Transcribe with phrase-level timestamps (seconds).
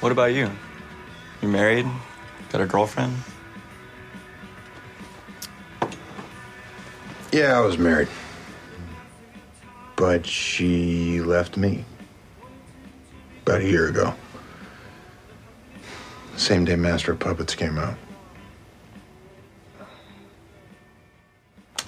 [0.00, 0.50] What about you?
[1.40, 1.86] You married?
[2.50, 3.16] Got a girlfriend?
[7.32, 8.08] Yeah, I was married.
[9.96, 11.84] But she left me.
[13.42, 14.14] About a year ago.
[16.36, 17.96] Same day Master of Puppets came out.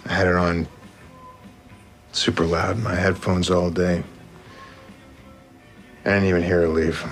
[0.07, 0.67] I had it on
[2.13, 4.03] super loud my headphones all day.
[6.05, 7.05] I didn't even hear her leave.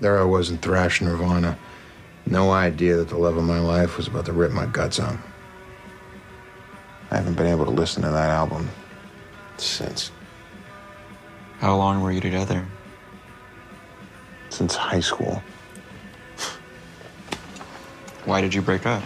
[0.00, 1.58] There I was in thrash nirvana.
[2.26, 5.16] No idea that the love of my life was about to rip my guts out.
[7.10, 8.68] I haven't been able to listen to that album
[9.56, 10.10] since.
[11.58, 12.66] How long were you together?
[14.48, 15.42] Since high school.
[18.24, 19.02] Why did you break up?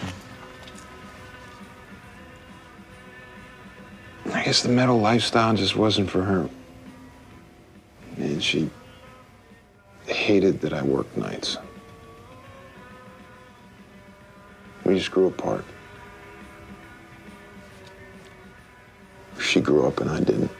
[4.31, 6.49] I guess the metal lifestyle just wasn't for her.
[8.17, 8.69] And she
[10.07, 11.57] hated that I worked nights.
[14.83, 15.65] We just grew apart.
[19.39, 20.51] She grew up and I didn't.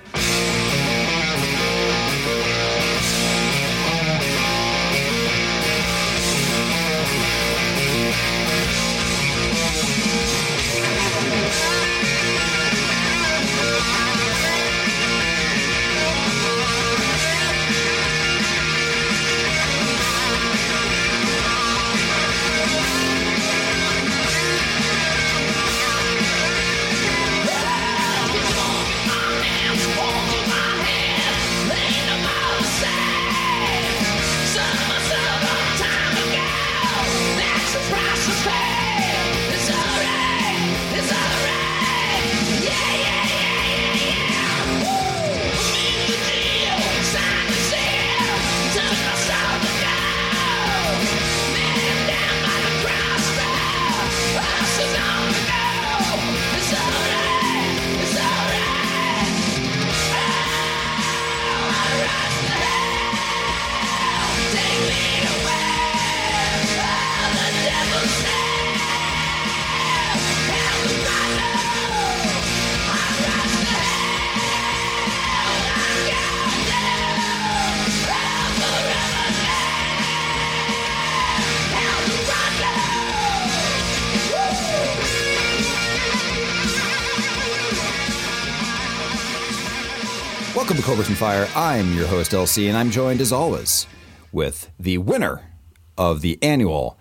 [91.07, 91.47] And Fire.
[91.55, 93.85] I'm your host, LC, and I'm joined as always
[94.31, 95.51] with the winner
[95.99, 96.97] of the annual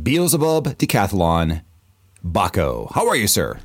[0.00, 1.62] Beelzebub Decathlon,
[2.24, 2.92] Baco.
[2.92, 3.58] How are you, sir?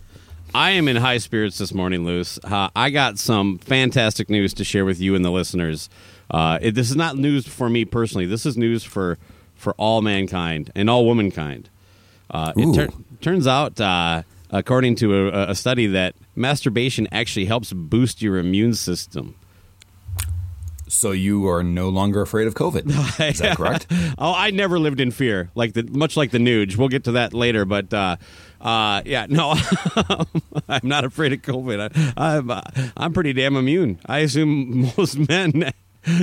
[0.55, 2.39] I am in high spirits this morning, Luce.
[2.43, 5.87] Uh, I got some fantastic news to share with you and the listeners.
[6.31, 8.25] Uh, it, this is not news for me personally.
[8.25, 9.19] This is news for
[9.53, 11.69] for all mankind and all womankind.
[12.31, 17.71] Uh, it tur- turns out, uh, according to a, a study, that masturbation actually helps
[17.71, 19.35] boost your immune system.
[20.87, 22.85] So you are no longer afraid of COVID.
[23.29, 23.87] Is that correct?
[24.17, 26.77] Oh, I never lived in fear, like the much like the Nuge.
[26.77, 28.15] We'll get to that later, but uh,
[28.61, 29.55] uh, yeah, no,
[30.69, 31.91] I'm not afraid of COVID.
[32.15, 32.61] I, I'm uh,
[32.95, 33.99] I'm pretty damn immune.
[34.05, 35.71] I assume most men.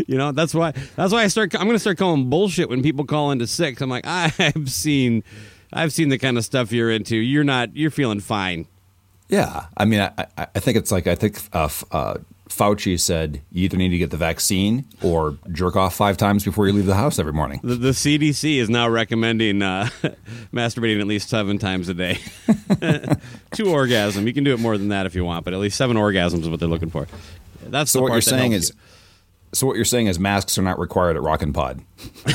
[0.06, 1.54] You know that's why that's why I start.
[1.54, 3.80] I'm going to start calling bullshit when people call into sick.
[3.80, 5.24] I'm like, I've seen,
[5.72, 7.16] I've seen the kind of stuff you're into.
[7.16, 7.76] You're not.
[7.76, 8.66] You're feeling fine.
[9.28, 9.66] Yeah.
[9.76, 12.14] I mean, I, I I think it's like, I think uh, uh,
[12.56, 16.66] Fauci said you either need to get the vaccine or jerk off five times before
[16.66, 17.60] you leave the house every morning.
[17.62, 19.88] The, the CDC is now recommending uh,
[20.52, 22.18] masturbating at least seven times a day.
[23.52, 24.26] Two orgasm.
[24.26, 26.40] You can do it more than that if you want, but at least seven orgasms
[26.42, 27.06] is what they're looking for.
[27.64, 28.72] That's So the what you're saying is,
[29.52, 31.80] so what you're saying is masks are not required at Rockin' Pod.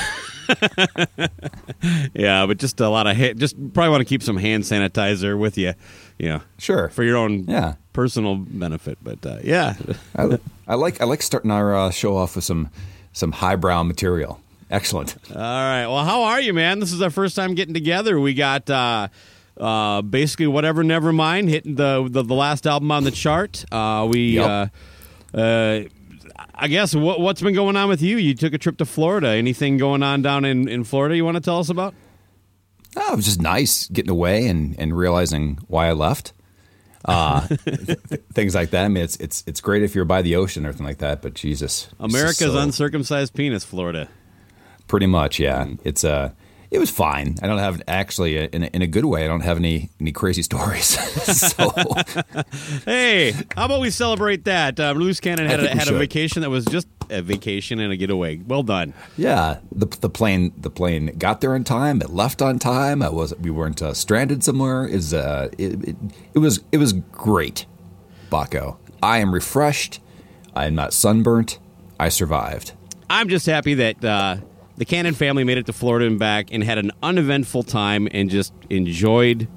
[2.13, 5.37] yeah, but just a lot of ha- just probably want to keep some hand sanitizer
[5.37, 5.73] with you,
[6.17, 6.89] you know, Sure.
[6.89, 7.75] for your own Yeah.
[7.93, 8.97] personal benefit.
[9.01, 9.75] But uh, yeah,
[10.15, 12.69] I, I like I like starting our uh, show off with some
[13.13, 14.39] some highbrow material.
[14.69, 15.15] Excellent.
[15.33, 15.87] All right.
[15.87, 16.79] Well, how are you, man?
[16.79, 18.19] This is our first time getting together.
[18.19, 19.07] We got uh,
[19.57, 23.63] uh, basically whatever, never mind, hitting the, the the last album on the chart.
[23.71, 24.71] Uh, we Yep.
[26.59, 28.17] I guess what, what's been going on with you?
[28.17, 29.29] You took a trip to Florida.
[29.29, 31.93] Anything going on down in, in Florida you want to tell us about?
[32.95, 36.33] Oh, it was just nice getting away and, and realizing why I left.
[37.05, 37.99] Uh, th-
[38.33, 38.85] things like that.
[38.85, 41.21] I mean, it's it's it's great if you're by the ocean or anything like that.
[41.21, 44.09] But Jesus, America's so- uncircumcised penis, Florida.
[44.87, 45.67] Pretty much, yeah.
[45.83, 46.31] It's uh
[46.69, 47.35] it was fine.
[47.41, 49.23] I don't have actually uh, in a, in a good way.
[49.23, 50.85] I don't have any any crazy stories.
[51.53, 51.73] so
[52.85, 54.79] Hey, how about we celebrate that?
[54.79, 57.97] Uh, Loose Cannon had, a, had a vacation that was just a vacation and a
[57.97, 58.37] getaway.
[58.37, 58.93] Well done.
[59.17, 62.01] yeah, the the plane the plane got there on time.
[62.01, 63.01] It left on time.
[63.01, 64.85] I was we weren't uh, stranded somewhere.
[64.85, 65.95] Is uh it, it
[66.33, 67.65] it was it was great,
[68.29, 68.77] Baco.
[69.01, 70.01] I am refreshed.
[70.55, 71.59] I am not sunburnt.
[71.99, 72.73] I survived.
[73.09, 74.37] I'm just happy that uh,
[74.77, 78.29] the Cannon family made it to Florida and back and had an uneventful time and
[78.29, 79.47] just enjoyed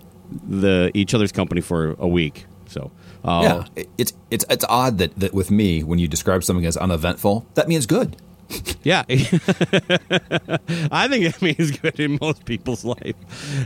[0.48, 2.46] the each other's company for a week.
[2.66, 2.90] So,
[3.24, 3.40] uh,
[3.76, 7.46] Yeah, it's it's it's odd that, that with me, when you describe something as uneventful,
[7.54, 8.16] that means good.
[8.82, 9.04] yeah.
[9.08, 13.14] I think it means good in most people's life.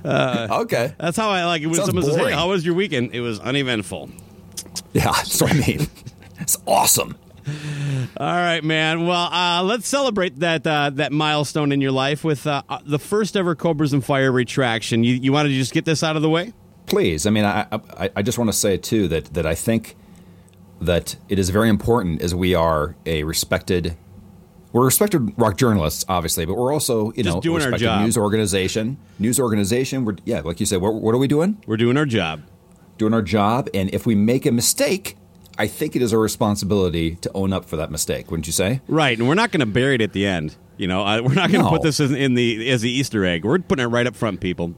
[0.05, 3.15] okay, That's how I like it when Sounds someone says, "Hey, how was your weekend?"
[3.15, 4.11] It was uneventful.
[4.93, 5.87] yeah, that's what I mean.
[6.41, 7.17] It's awesome.
[8.17, 9.07] All right, man.
[9.07, 12.99] Well, uh, let's celebrate that uh, that milestone in your life with uh, uh, the
[12.99, 15.05] first ever Cobras and Fire retraction.
[15.05, 16.53] You, you want to just get this out of the way?
[16.87, 19.97] Please, I mean, I I, I just want to say too that that I think
[20.81, 23.97] that it is very important as we are a respected.
[24.73, 27.85] We're respected rock journalists, obviously, but we're also, you Just know, doing a our respected
[27.85, 28.03] job.
[28.03, 28.97] news organization.
[29.21, 30.05] News organization.
[30.05, 30.81] We're yeah, like you said.
[30.81, 31.63] What, what are we doing?
[31.67, 32.43] We're doing our job.
[32.99, 35.17] Doing our job, and if we make a mistake,
[35.57, 38.31] I think it is our responsibility to own up for that mistake.
[38.31, 38.81] Wouldn't you say?
[38.89, 40.57] Right, and we're not going to bury it at the end.
[40.77, 41.77] You know, uh, we're not going to No.
[41.77, 43.45] put this in, in the as the Easter egg.
[43.45, 44.75] We're putting it right up front, people.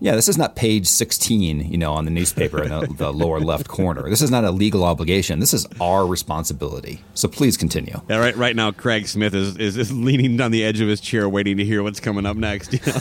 [0.00, 3.40] Yeah, this is not page 16, you know, on the newspaper in the, the lower
[3.40, 4.08] left corner.
[4.08, 5.40] This is not a legal obligation.
[5.40, 7.02] This is our responsibility.
[7.14, 8.00] So please continue.
[8.08, 8.36] Yeah, right.
[8.36, 11.56] Right now, Craig Smith is, is, is leaning on the edge of his chair, waiting
[11.56, 12.72] to hear what's coming up next.
[12.72, 12.92] You know?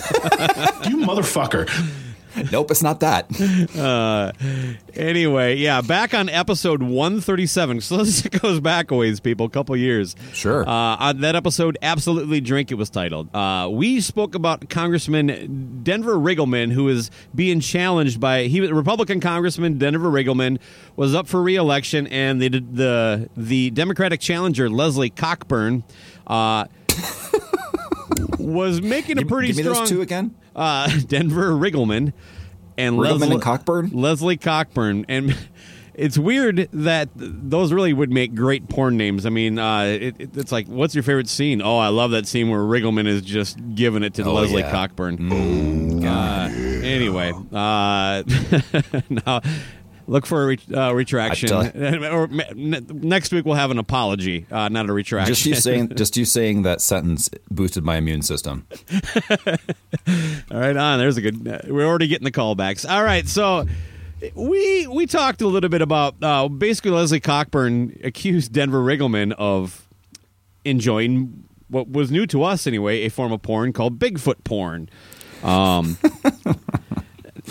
[0.90, 1.70] You motherfucker.
[2.52, 3.28] Nope, it's not that.
[3.78, 4.32] Uh,
[4.96, 7.80] anyway, yeah, back on episode one thirty seven.
[7.82, 10.16] So this goes back a ways, people, a couple years.
[10.34, 10.68] Sure.
[10.68, 12.72] Uh, on that episode, absolutely drink.
[12.72, 13.34] It was titled.
[13.36, 19.20] Uh, we spoke about Congressman Denver Riggleman, who is being challenged by he was Republican
[19.20, 20.60] Congressman Denver Riggleman
[20.96, 25.84] was up for reelection, and the the the Democratic challenger Leslie Cockburn.
[26.26, 26.66] Uh,
[28.40, 30.34] was making a Give- pretty give me strong those two again.
[30.58, 32.12] Uh, Denver Riggleman
[32.78, 33.90] and Riggleman Leslie, and Cockburn?
[33.94, 35.36] Leslie Cockburn, and
[35.94, 39.26] it's weird that those really would make great porn names.
[39.26, 41.62] I mean, uh, it, it- it's like, what's your favorite scene?
[41.62, 44.72] Oh, I love that scene where Riggleman is just giving it to Oh, Leslie yeah.
[44.72, 46.04] Cockburn.
[46.06, 46.50] Uh,
[46.84, 48.24] anyway, uh,
[49.10, 49.42] now.
[50.10, 51.52] Look for a re- uh, retraction,
[52.06, 55.36] or ne- next week we'll have an apology, uh, not a retraction.
[55.36, 58.66] Just you saying, just you saying that sentence boosted my immune system.
[60.50, 61.00] All right, on.
[61.00, 61.46] There's a good.
[61.46, 62.90] Uh, we're already getting the callbacks.
[62.90, 63.68] All right, so
[64.34, 69.88] we we talked a little bit about uh, basically Leslie Cockburn accused Denver Riggleman of
[70.64, 74.90] enjoying what was new to us anyway, a form of porn called Bigfoot porn.
[75.44, 75.98] Um,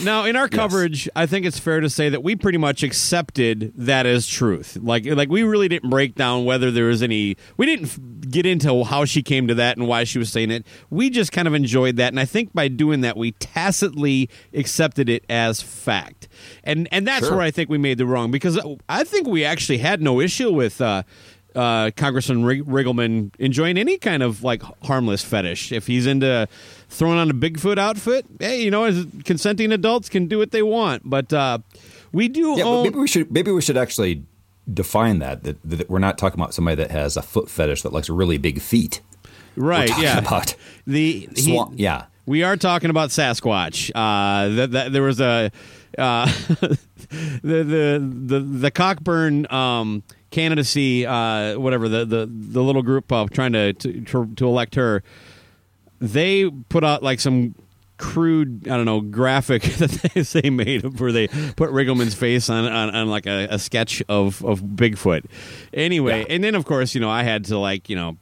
[0.03, 3.73] now, in our coverage, I think it's fair to say that we pretty much accepted
[3.77, 4.77] that as truth.
[4.81, 7.37] Like, like we really didn't break down whether there was any.
[7.57, 10.67] We didn't get into how she came to that and why she was saying it.
[10.91, 15.09] We just kind of enjoyed that, and I think by doing that, we tacitly accepted
[15.09, 16.29] it as fact.
[16.65, 17.37] And and that's Sure.
[17.37, 20.53] where I think we made the wrong because I think we actually had no issue
[20.53, 20.81] with.
[20.81, 21.03] Uh,
[21.57, 25.73] uh, Congressman Rig- Riggleman enjoying any kind of like harmless fetish.
[25.73, 26.47] If he's into
[26.89, 30.63] throwing on a Bigfoot outfit, hey, you know, as consenting adults can do what they
[30.63, 31.03] want.
[31.09, 31.59] But uh,
[32.13, 32.83] we do Yeah, but own.
[32.85, 34.23] maybe we should maybe we should actually
[34.73, 37.93] define that, that that we're not talking about somebody that has a foot fetish that
[37.93, 39.01] likes really big feet.
[39.57, 39.91] right?
[39.99, 40.19] Yeah.
[40.19, 40.55] about
[40.87, 42.07] the he- yeah.
[42.27, 43.93] We are talking about Sasquatch.
[43.95, 45.53] Uh, that, that there was a
[45.97, 46.27] uh,
[46.59, 46.79] the,
[47.43, 53.53] the the the Cockburn um, candidacy, uh, whatever the, the the little group of trying
[53.53, 55.03] to, to to elect her.
[56.01, 57.55] They put out like some
[57.99, 62.67] crude, I don't know, graphic that they, they made where they put Riggleman's face on
[62.67, 65.25] on, on like a, a sketch of of Bigfoot.
[65.73, 66.27] Anyway, Yeah.
[66.35, 68.19] and then of course you know I had to like you know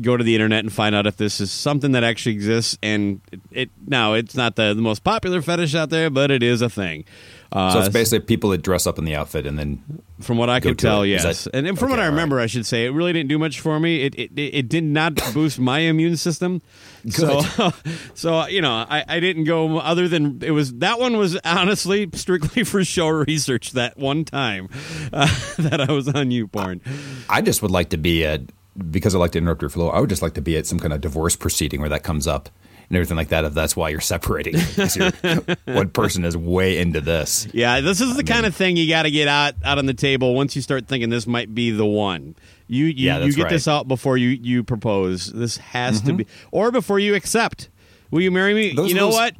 [0.00, 2.78] go to the internet and find out if this is something that actually exists.
[2.82, 6.42] And it, it now it's not the, the most popular fetish out there, but it
[6.42, 7.04] is a thing.
[7.52, 9.82] Uh, So it's basically people that dress up in the outfit and then
[10.20, 11.08] from what I could tell, it.
[11.08, 11.44] Yes.
[11.44, 13.78] that- and, from what I remember, I should say, it really didn't do much for
[13.78, 14.02] me.
[14.02, 16.62] It it, it, did not boost my immune system.
[17.10, 17.42] So,
[18.14, 22.08] so you know, I, I didn't go other than it was that one was honestly
[22.14, 24.68] strictly for show research that one time
[25.12, 25.26] uh,
[25.58, 26.80] that I was on YouPorn.
[27.28, 28.42] I just would like to be at
[28.90, 29.90] because I like to interrupt your flow.
[29.90, 32.26] I would just like to be at some kind of divorce proceeding where that comes
[32.26, 32.48] up
[32.92, 33.46] and everything like that.
[33.46, 34.54] If that's why you're separating,
[34.94, 37.48] you're- one person is way into this.
[37.54, 39.94] Yeah, this is the kind of thing you got to get out out on the
[39.94, 42.36] table once you start thinking this might be the one.
[42.68, 43.46] You you, Yeah, you get right.
[43.46, 43.54] Mm-hmm.
[43.54, 45.32] this out before you you propose.
[45.32, 47.70] This has to be, or before you accept.
[48.10, 48.74] Will you marry me?
[48.74, 49.34] Those- you know those- what?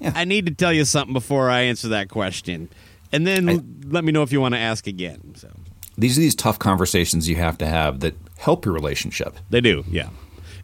[0.00, 0.12] Yeah.
[0.14, 2.68] I need to tell you something before I answer that question,
[3.12, 5.34] and then I- let me know if you want to ask again.
[5.36, 5.48] So
[5.96, 9.36] These are these tough conversations you have to have that help your relationship.
[9.48, 10.08] they do, yeah.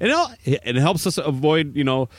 [0.03, 2.11] And it, all- it helps us avoid, you know.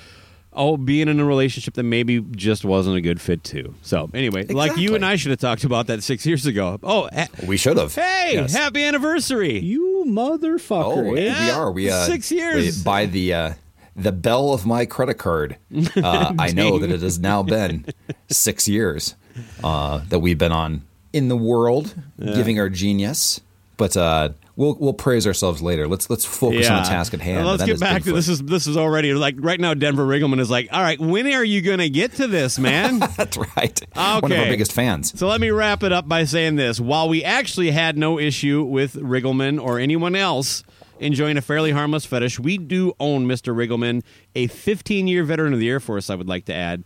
[0.55, 3.73] Oh, being in a relationship that maybe just wasn't a good fit too.
[3.81, 6.79] So anyway, like you and I should have talked about that six years ago.
[6.83, 7.95] Oh, ha- We should have.
[7.95, 8.53] Hey, Yes.
[8.53, 9.57] happy anniversary!
[9.57, 11.11] You motherfucker.
[11.11, 11.71] Oh, hey, we are.
[11.71, 12.77] We uh, six years.
[12.77, 13.53] we- by the uh,
[13.95, 15.57] the bell of my credit card.
[15.97, 17.85] Uh, I know that it has now been
[18.29, 19.15] six years
[19.63, 23.41] uh, that we've been on in the world, giving our genius.
[23.77, 25.87] But uh, we'll we'll praise ourselves later.
[25.87, 27.39] Let's let's focus on the task at hand.
[27.45, 28.13] Well, let's get back to Bigfoot.
[28.15, 28.27] this.
[28.29, 29.73] Is this is already like right now?
[29.73, 32.99] Denver Riggleman is like, all right, when are you going to get to this, man?
[33.17, 33.81] That's right.
[33.93, 34.37] One of Okay.
[34.37, 35.17] our biggest fans.
[35.17, 36.79] So let me wrap it up by saying this.
[36.79, 40.63] While we actually had no issue with Riggleman or anyone else
[40.99, 43.53] enjoying a fairly harmless fetish, we do own Mr.
[43.53, 44.03] Riggleman,
[44.35, 46.83] a 15 year veteran of the Air Force, I would like to add,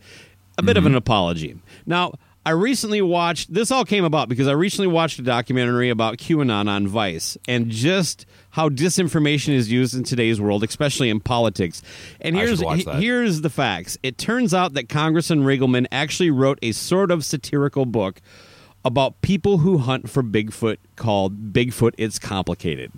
[0.58, 0.94] a bit of Mm-hmm.
[0.94, 1.60] an apology.
[1.86, 2.14] Now,
[2.48, 6.70] I recently watched, this all came about because I recently watched a documentary about QAnon
[6.70, 11.82] on Vice and just how disinformation is used in today's world, especially in politics.
[12.22, 12.62] And here's
[13.02, 13.98] here's the facts.
[14.02, 18.22] It turns out that Congressman Riggleman actually wrote a sort of satirical book
[18.86, 22.94] about people who hunt for Bigfoot called Bigfoot It's Complicated.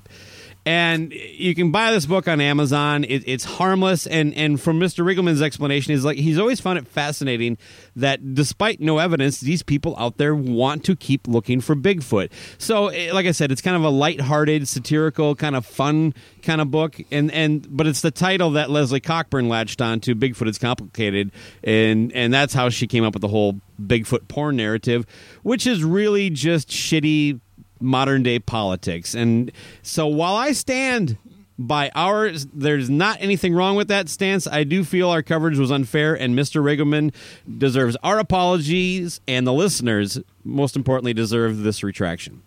[0.69, 3.03] And you can buy this book on Amazon.
[3.03, 5.03] It, it's harmless, and and from Mr.
[5.03, 7.57] Riggleman's explanation, is like he's always found it fascinating
[7.95, 12.29] that despite no evidence, these people out there want to keep looking for Bigfoot.
[12.59, 16.61] So, eh, like I said, it's kind of a lighthearted, satirical, kind of fun kind
[16.61, 20.47] of book, and and but it's the title that Leslie Cockburn latched on to Bigfoot
[20.47, 21.31] is Complicated,
[21.63, 25.07] and and that's how she came up with the whole Bigfoot porn narrative,
[25.41, 27.39] which is really just shitty
[27.79, 29.13] modern day politics.
[29.15, 31.17] And so while I stand
[31.57, 34.48] by ours, there's not anything wrong with that stance.
[34.48, 36.63] I do feel our coverage was unfair, and Mr.
[36.63, 37.13] Riggleman
[37.57, 42.41] deserves our apologies, and the listeners, most importantly, deserve this retraction.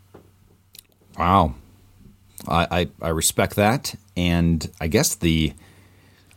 [1.18, 1.54] Wow.
[2.48, 3.94] I, I, I respect that.
[4.16, 5.52] And I guess the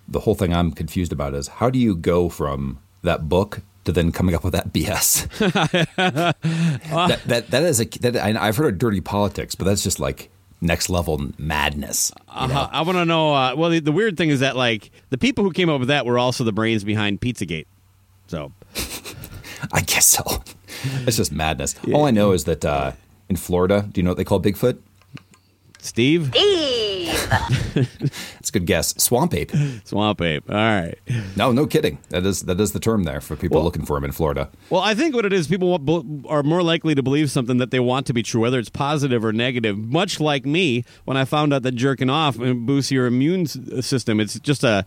[0.08, 3.92] the whole thing I'm confused about is how do you go from that book to
[3.92, 5.28] then coming up with that BS?
[5.96, 10.00] that, that that is a that I, I've heard of dirty politics, but that's just
[10.00, 10.30] like
[10.62, 12.12] next level madness.
[12.42, 12.56] you know?
[12.56, 13.34] Uh, I want to know.
[13.34, 15.90] Uh, well, the, the weird thing is that like the people who came up with
[15.90, 17.68] that were also the brains behind Pizzagate.
[18.28, 18.52] So
[19.72, 20.24] I guess so.
[21.08, 21.76] It's just madness.
[21.94, 22.92] All I know is that uh,
[23.30, 24.78] in Florida, do you know what they call Bigfoot?
[25.80, 26.34] Steve,
[28.40, 28.94] It's a good guess.
[29.02, 29.52] Swamp ape.
[29.86, 30.48] swamp ape.
[30.50, 30.96] All right.
[31.36, 31.98] No, no kidding.
[32.10, 34.50] That is that is the term there for people looking for him in Florida.
[34.70, 35.74] Well, I think what it is, people
[36.30, 39.26] are more likely to believe something that they want to be true, whether it's positive
[39.26, 39.78] or negative.
[39.78, 44.40] Much like me, when I found out that jerking off boosts your immune system, it's
[44.40, 44.86] just a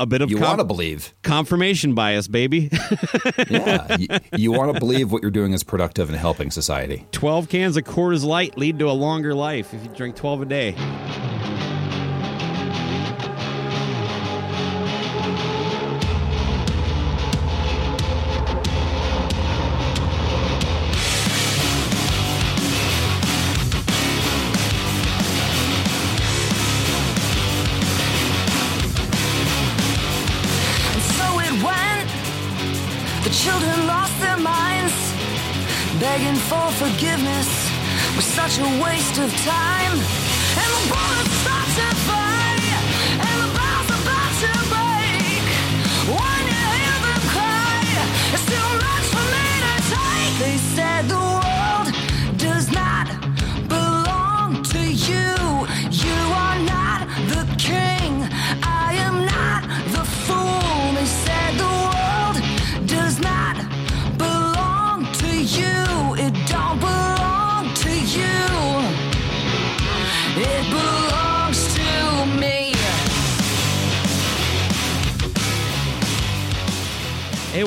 [0.00, 1.14] a bit of You com- want to believe.
[1.22, 2.68] confirmation bias, baby.
[3.48, 3.96] Yeah.
[3.98, 7.06] you you want to believe what you're doing is productive and helping society.
[7.12, 10.46] Twelve cans of Coors Light lead to a longer life if you drink twelve a
[10.46, 10.74] day.
[36.48, 37.48] For forgiveness
[38.16, 39.92] was such a waste of time.
[40.60, 42.23] And the bullets start to fly,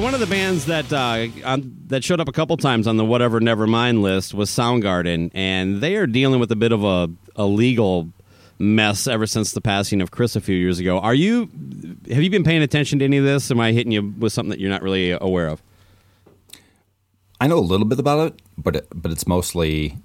[0.07, 3.03] one of the bands that uh, on, that showed up a couple times on the
[3.03, 7.45] Whatever Nevermind list was Soundgarden, and they are dealing with a bit of a, a
[7.45, 8.07] legal
[8.57, 10.97] mess ever since the passing of Chris a few years ago.
[10.97, 11.49] Are you
[12.09, 13.51] have you been paying attention to any of this?
[13.51, 15.61] Am I hitting you with something that you're not really aware of?
[17.41, 19.97] I know a little bit about it, but it, but it's mostly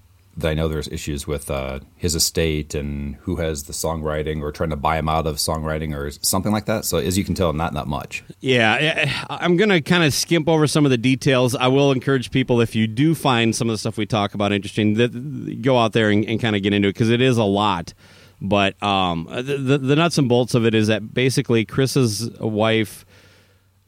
[0.43, 4.71] I know there's issues with uh, his estate and who has the songwriting or trying
[4.71, 6.85] to buy him out of songwriting or something like that.
[6.85, 8.25] So as you can tell, not that much.
[8.41, 11.55] Yeah, I'm going to kind of skimp over some of the details.
[11.55, 14.53] I will encourage people if you do find some of the stuff we talk about
[14.53, 17.37] interesting, that go out there and, and kind of get into it because it is
[17.37, 17.93] a lot.
[18.41, 23.05] But um, the, the, the nuts and bolts of it is that basically Chris's wife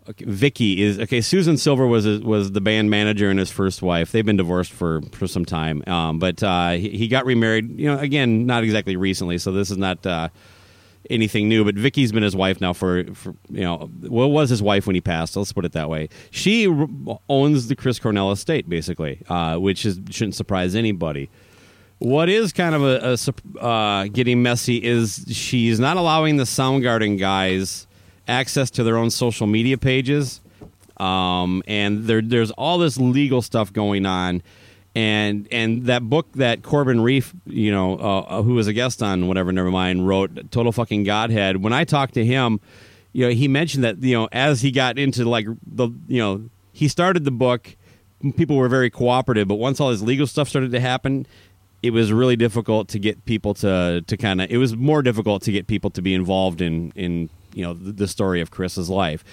[0.09, 1.23] Okay, Vicky is okay.
[1.23, 4.13] Susan Silver was was the band manager and his first wife.
[4.13, 7.79] They've been divorced for, for some time, um, but uh, he, he, got remarried.
[7.81, 10.29] You know, again, not exactly recently, so this is not uh,
[11.09, 11.65] anything new.
[11.65, 14.95] But Vicky's been his wife now for, for you know, well, was his wife when
[14.95, 15.37] he passed.
[15.37, 16.11] Let's put it that way.
[16.31, 16.67] She
[17.31, 21.31] owns the Chris Cornell estate, basically, uh, which is, shouldn't surprise anybody.
[21.99, 23.17] What is kind of a,
[23.59, 27.87] a uh, getting messy is she's not allowing the Soundgarden guys
[28.26, 30.40] access to their own social media pages.
[30.97, 34.43] Um, and there, there's all this legal stuff going on.
[34.97, 39.02] And and that book that Corbin Reiff, you know, uh, uh who was a guest
[39.02, 41.57] on whatever, never mind, wrote Total Fucking Godhead.
[41.64, 42.61] When I talked to him,
[43.12, 46.49] you know, he mentioned that you know as he got into like the you know
[46.73, 47.76] he started the book,
[48.37, 51.26] people were very cooperative, but once all his legal stuff started to happen,
[51.83, 55.43] it was really difficult to get people to to kind of it was more difficult
[55.43, 58.91] to get people to be involved in in you know the, the story of Chris's
[58.91, 59.25] life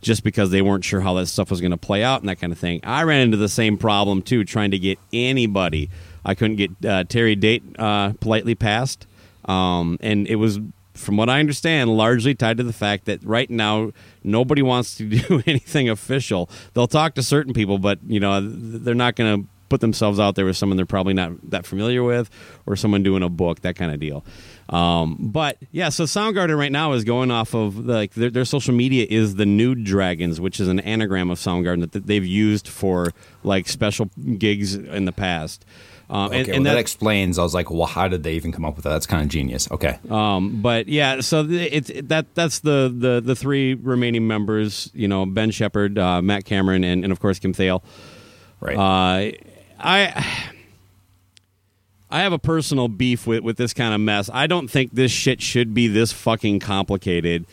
[0.00, 2.36] just because they weren't sure how that stuff was going to play out and that
[2.36, 2.80] kind of thing.
[2.84, 5.90] I ran into the same problem too, trying to get anybody.
[6.24, 9.06] I couldn't get uh, Terry Date uh, politely passed,
[9.46, 10.60] um, and it was,
[10.94, 13.92] from what I understand, largely tied to the fact that right now
[14.22, 16.48] nobody wants to do anything official.
[16.74, 20.34] They'll talk to certain people, but you know they're not going to put themselves out
[20.34, 22.30] there with someone they're probably not that familiar with,
[22.66, 24.24] or someone doing a book, that kind of deal.
[24.68, 28.74] Um, but yeah, so Soundgarden right now is going off of like their, their, social
[28.74, 33.12] media is the Nude Dragons, which is an anagram of Soundgarden that, they've used for
[33.42, 35.64] like special gigs in the past.
[36.10, 37.38] Um, okay, and, and well, that, that, explains.
[37.38, 38.90] I was like, well, how did they even come up with that?
[38.90, 39.70] That's kind of genius.
[39.70, 39.98] Okay.
[40.10, 44.90] Um, but yeah, so it's it, that that's the, the the three remaining members.
[44.94, 47.82] You know, Ben Shepherd, uh, Matt Cameron, and, and of course Kim Thayil.
[48.60, 48.76] Right.
[48.76, 49.36] Uh,
[49.78, 50.26] I
[52.10, 54.30] I have a personal beef with, with this kind of mess.
[54.32, 57.46] I don't think this shit should be this fucking complicated.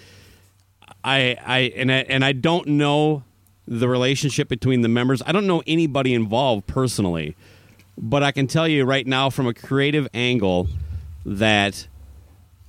[1.03, 3.23] I I and I, and I don't know
[3.67, 5.21] the relationship between the members.
[5.25, 7.35] I don't know anybody involved personally,
[7.97, 10.67] but I can tell you right now from a creative angle
[11.25, 11.87] that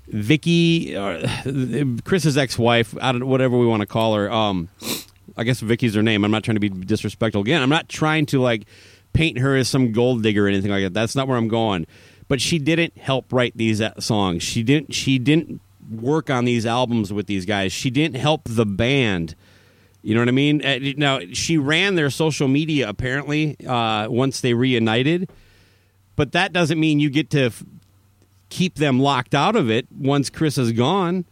[0.08, 1.26] Vicky, uh,
[2.04, 4.68] Chris's ex-wife, I don't whatever we want to call her, um,
[5.36, 6.24] I guess Vicky's her name.
[6.24, 7.42] I'm not trying to be disrespectful.
[7.42, 8.66] Again, I'm not trying to like
[9.16, 10.92] paint her as some gold digger or anything like that.
[10.92, 11.86] That's not where I'm going.
[12.28, 14.42] But she didn't help write these songs.
[14.42, 14.94] She didn't.
[14.94, 17.72] She didn't work on these albums with these guys.
[17.72, 19.34] She didn't help the band.
[20.02, 20.64] You know what I mean?
[20.64, 25.30] Uh, now she ran their social media apparently uh, once they reunited,
[26.14, 27.64] but that doesn't mean you get to f-
[28.48, 31.24] keep them locked out of it once Chris is gone.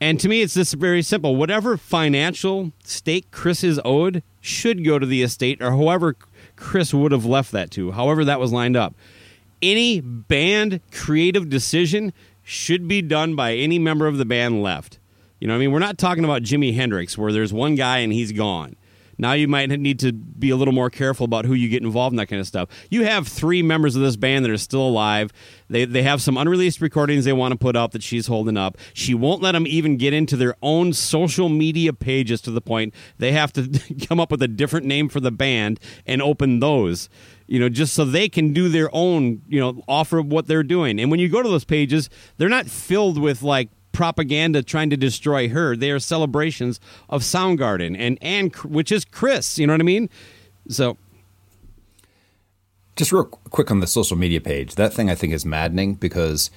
[0.00, 1.34] And to me, it's just very simple.
[1.34, 6.14] Whatever financial stake Chris is owed should go to the estate or whoever
[6.56, 8.94] Chris would have left that to, however that was lined up.
[9.62, 12.12] Any band creative decision
[12.42, 14.98] should be done by any member of the band left.
[15.40, 15.72] You know I mean?
[15.72, 18.76] We're not talking about Jimi Hendrix where there's one guy and he's gone.
[19.18, 22.12] Now you might need to be a little more careful about who you get involved
[22.12, 22.68] in that kind of stuff.
[22.90, 25.32] You have three members of this band that are still alive.
[25.68, 28.78] They they have some unreleased recordings they want to put up that she's holding up.
[28.92, 32.94] She won't let them even get into their own social media pages to the point
[33.18, 37.08] they have to come up with a different name for the band and open those
[37.46, 40.98] you know, just so they can do their own, you know, offer what they're doing.
[40.98, 44.96] And when you go to those pages, they're not filled with like propaganda trying to
[44.96, 45.74] destroy her.
[45.74, 49.58] They are celebrations of Soundgarden and and which is Chris.
[49.58, 50.10] You know what I mean?
[50.68, 50.98] So.
[52.96, 56.50] Just real quick on the social media page, that thing I think is maddening because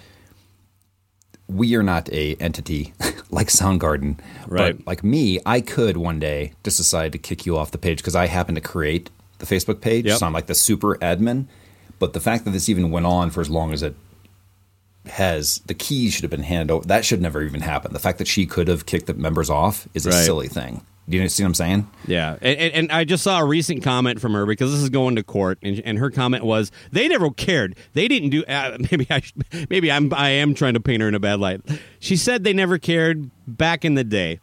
[1.47, 2.93] we are not a entity
[3.31, 4.77] like Soundgarden, right?
[4.77, 7.97] But like me, I could one day just decide to kick you off the page
[7.97, 10.19] because I happen to create the Facebook page, yep.
[10.19, 11.47] so I'm like the super admin.
[11.99, 13.95] But the fact that this even went on for as long as it
[15.09, 16.85] has the keys should have been handed over.
[16.85, 17.93] That should never even happen.
[17.93, 20.23] The fact that she could have kicked the members off is a right.
[20.23, 20.81] silly thing.
[21.09, 21.89] Do you see what I'm saying?
[22.05, 25.15] Yeah, and, and, I just saw a recent comment from her because this is going
[25.15, 27.77] to court, and, and her comment was they never cared.
[27.93, 28.43] They didn't do.
[28.43, 29.21] Uh, maybe I
[29.69, 31.61] maybe I'm I am trying to paint her in a bad light.
[31.99, 34.41] She said they never cared back in the day.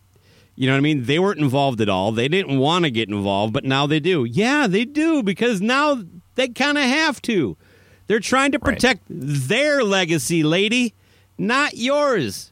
[0.57, 1.05] You know what I mean?
[1.05, 2.13] They weren't involved at all.
[2.13, 4.25] They didn't want to get involved, but now they do.
[4.25, 6.03] Yeah, they do because now
[6.37, 7.59] they kind of have to.
[8.07, 8.75] They're trying to Right.
[8.75, 10.95] protect their legacy, lady,
[11.39, 12.51] not yours.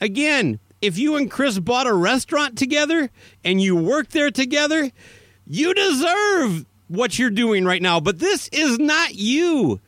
[0.00, 3.10] Again, if you and Chris bought a restaurant together
[3.44, 4.90] and you work there together,
[5.46, 8.00] you deserve what you're doing right now.
[8.00, 9.80] But this is not you.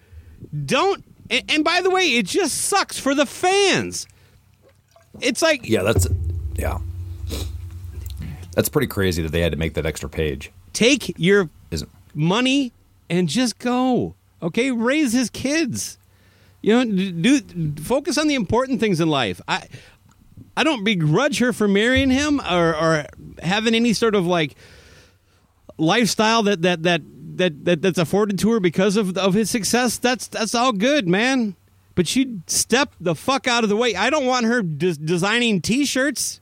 [0.67, 1.05] Don't.
[1.31, 4.07] And, and by the way, it just sucks for the fans.
[5.21, 6.07] It's like Yeah, that's
[6.57, 6.79] yeah.
[8.55, 10.51] That's pretty crazy that they had to make that extra page.
[10.73, 12.73] take your Isn't money
[13.09, 14.15] and just go.
[14.43, 15.99] Okay, raise his kids.
[16.63, 17.41] You know, do,
[17.83, 19.41] focus on the important things in life.
[19.49, 19.67] I
[20.57, 23.07] I don't begrudge her for marrying him or, or
[23.43, 24.57] having any sort of like
[25.79, 27.03] lifestyle that that that
[27.37, 29.97] that, that that's afforded to her because of of his success.
[29.97, 31.57] That's that's all good, man.
[31.95, 33.95] But she step the fuck out of the way.
[33.95, 36.41] I don't want her des- designing T-shirts.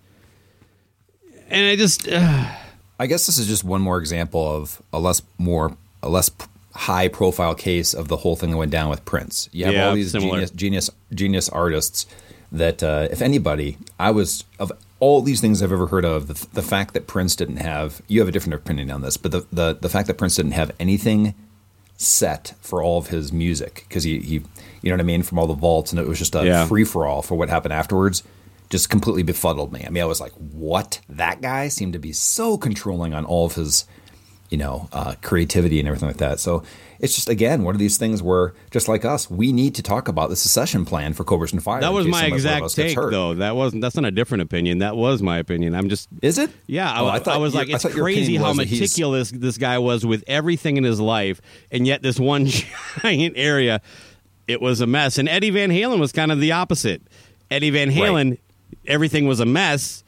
[1.48, 2.52] And I just uh,
[2.98, 6.30] I guess this is just one more example of a less more a less
[6.82, 9.48] high profile case of the whole thing that went down with Prince.
[9.52, 10.32] You have Yeah, all these similar.
[10.34, 12.06] genius genius genius artists
[12.52, 16.46] that uh, if anybody, I was of all these things I've ever heard of, the,
[16.54, 19.46] the fact that Prince didn't have you have a different opinion on this, but the,
[19.52, 21.34] the the fact that Prince didn't have anything
[21.96, 24.42] set for all of his music because he, he you
[24.84, 26.66] know what I mean from all the vaults and it was just a Yeah.
[26.66, 28.22] free for all for what happened afterwards
[28.70, 29.82] just completely befuddled me.
[29.84, 33.46] I mean I was like what that guy seemed to be so controlling on all
[33.46, 33.84] of his
[34.50, 36.40] you know uh, creativity and everything like that.
[36.40, 36.62] So
[37.00, 40.08] it's just again one of these things where just like us we need to talk
[40.08, 41.80] about the secession plan for Cobras and Fire.
[41.80, 43.34] That was my somebody- one of exact take, though.
[43.34, 43.82] That wasn't.
[43.82, 44.78] That's not a different opinion.
[44.78, 45.74] That was my opinion.
[45.74, 46.08] I'm just.
[46.22, 46.50] Is it?
[46.66, 49.58] Yeah, I, Oh, I, thought was like, it's crazy how was that he's- meticulous this
[49.58, 52.46] guy was with everything in his life, and yet this one
[53.02, 53.80] giant area,
[54.46, 55.18] it was a mess.
[55.18, 57.02] And Eddie Van Halen was kind of the opposite.
[57.50, 58.38] Eddie Van Halen,
[58.86, 60.02] everything was a mess,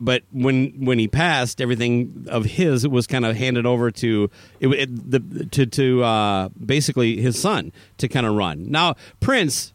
[0.00, 4.30] but when when he passed, everything of his was kind of handed over to
[4.60, 8.70] it, it, the to to uh, basically his son to kind of run.
[8.70, 9.72] Now Prince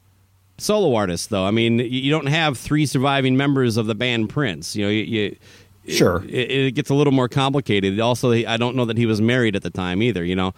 [0.57, 1.45] solo artist though.
[1.45, 4.75] I mean, you- don't have three surviving members of the band Prince.
[4.75, 5.35] You know, you, you
[5.87, 6.23] Sure.
[6.29, 7.99] it, it gets a little more complicated.
[7.99, 10.23] Also, I don't know that he was married at the time either.
[10.23, 10.53] You know,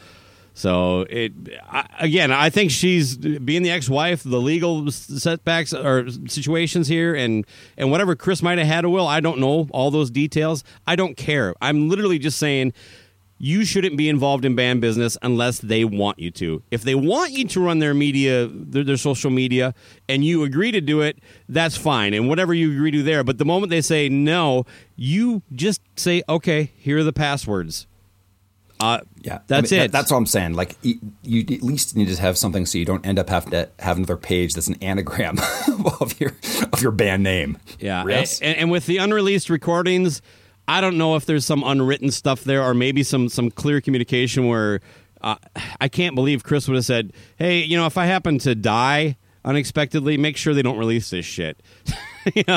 [0.54, 1.32] so it
[1.68, 7.46] I, again, I think she's being the ex-wife, the legal setbacks or situations here, and
[7.78, 9.08] and whatever Chris might have had a will.
[9.08, 10.64] I don't know all those details.
[10.86, 11.54] I don't care.
[11.62, 12.74] I'm literally just saying.
[13.40, 16.64] You shouldn't be involved in band business unless they want you to.
[16.72, 19.74] If they want you to run their media, their, their social media,
[20.08, 22.14] and you agree to do it, that's fine.
[22.14, 23.22] And whatever you agree to there.
[23.22, 27.86] But the moment they say no, you just say, okay, here are the passwords.
[28.84, 29.84] Uh, Yeah, That's I mean, it.
[29.86, 30.54] that- that's all I'm saying.
[30.56, 33.52] Like, you, you at least need to have something so you don't end up having
[33.52, 35.38] to have another page that's an anagram
[36.02, 36.32] of your
[36.74, 37.58] of your band name.
[37.80, 38.40] Yeah, Yes?
[38.42, 40.22] and, and with the unreleased recordings,
[40.68, 44.48] I don't know if there's some unwritten stuff there, or maybe some some clear communication
[44.48, 44.82] where
[45.22, 45.36] uh,
[45.80, 49.16] I can't believe Chris would have said, "Hey, you know, if I happen to die
[49.46, 51.62] unexpectedly, make sure they don't release this shit."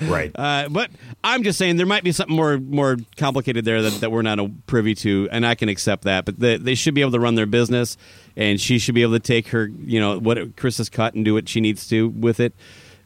[0.00, 0.30] right.
[0.34, 0.90] Uh, but
[1.24, 4.38] I'm just saying there might be something more more complicated there that, that we're not
[4.66, 6.24] privy to, and I can accept that.
[6.24, 7.96] But they, they should be able to run their business,
[8.36, 11.24] and she should be able to take her, you know, what Chris has cut and
[11.24, 12.54] do what she needs to with it.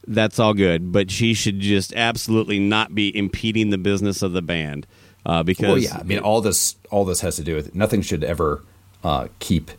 [0.07, 4.41] That's all good, but she should just absolutely not be impeding the business of the
[4.41, 4.87] band
[5.25, 5.97] uh, because well, yeah.
[5.99, 8.63] I mean, all this all this has to do with nothing should ever
[9.03, 9.71] uh, keep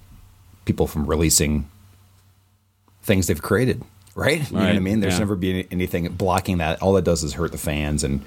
[0.64, 1.68] people from releasing
[3.03, 3.83] things they've created.
[4.15, 4.51] Right.
[4.51, 5.01] You know what I mean?
[5.01, 5.21] There's yeah.
[5.21, 6.83] never been anything blocking that.
[6.83, 8.23] All it does is hurt the fans and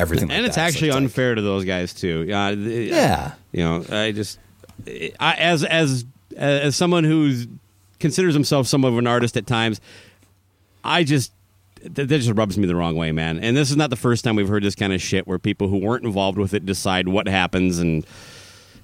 [0.00, 0.30] everything.
[0.30, 0.70] and like it's that.
[0.72, 2.24] So actually like- unfair to those guys too.
[2.26, 3.32] Yeah, Yeah.
[3.52, 4.38] You know, I just
[5.20, 6.04] I, as as
[6.36, 7.34] as someone who
[7.98, 9.80] considers himself somewhat of an artist at times,
[10.84, 11.32] I just
[11.82, 13.38] that, that just rubs me the wrong way, man.
[13.38, 15.68] And this is not the first time we've heard this kind of shit where people
[15.68, 18.06] who weren't involved with it decide what happens, and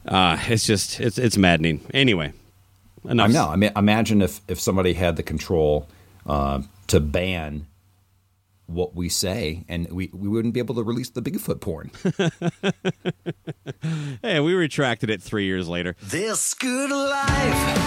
[0.07, 1.81] uh, it's just it's it's maddening.
[1.93, 2.33] Anyway,
[3.09, 3.29] enough.
[3.29, 3.49] I know.
[3.49, 5.89] I mean, imagine if if somebody had the control
[6.27, 7.67] uh, to ban
[8.67, 11.91] what we say, and we, we wouldn't be able to release the Bigfoot porn.
[14.23, 15.97] Hey, we retracted it three years later.
[16.03, 17.79] This good life,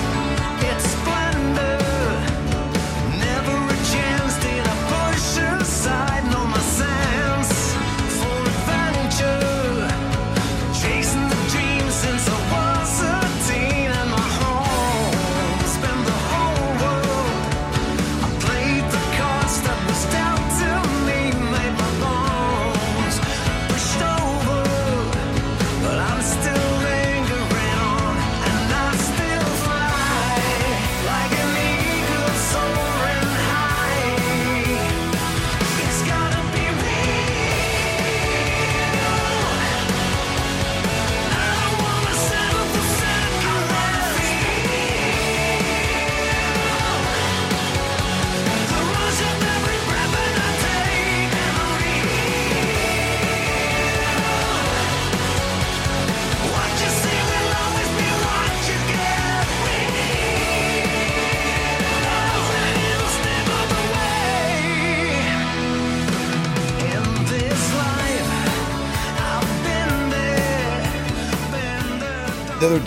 [0.63, 1.96] it's splendor.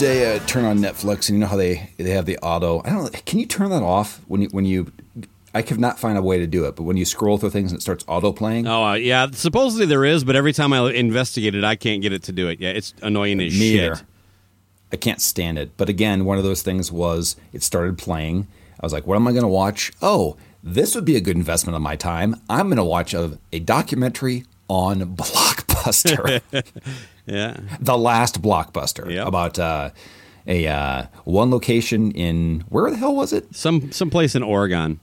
[0.01, 2.81] Day, uh, turn on Netflix, and you know how they they have the auto.
[2.85, 3.05] I don't.
[3.05, 3.21] know.
[3.27, 4.91] Can you turn that off when you when you?
[5.53, 7.73] I could not find a way to do it, but when you scroll through things
[7.73, 10.91] and it starts auto playing, Oh uh, yeah, supposedly there is, but every time I
[10.93, 12.61] investigate it, I can't get it to do it.
[12.61, 13.85] Yeah, it's annoying as Me shit.
[13.93, 14.01] either.
[14.93, 15.77] I can't stand it.
[15.77, 18.47] But again, one of those things was it started playing.
[18.81, 19.93] I was like, what am I going to watch?
[20.01, 22.37] Oh, this would be a good investment of my time.
[22.49, 26.43] I'm going to watch a, a documentary on Blockbuster,
[27.27, 29.27] Yeah, the last Blockbuster, Yep.
[29.27, 29.91] about uh,
[30.47, 33.55] a uh, one location in where the hell was it?
[33.55, 35.01] some some place in Oregon.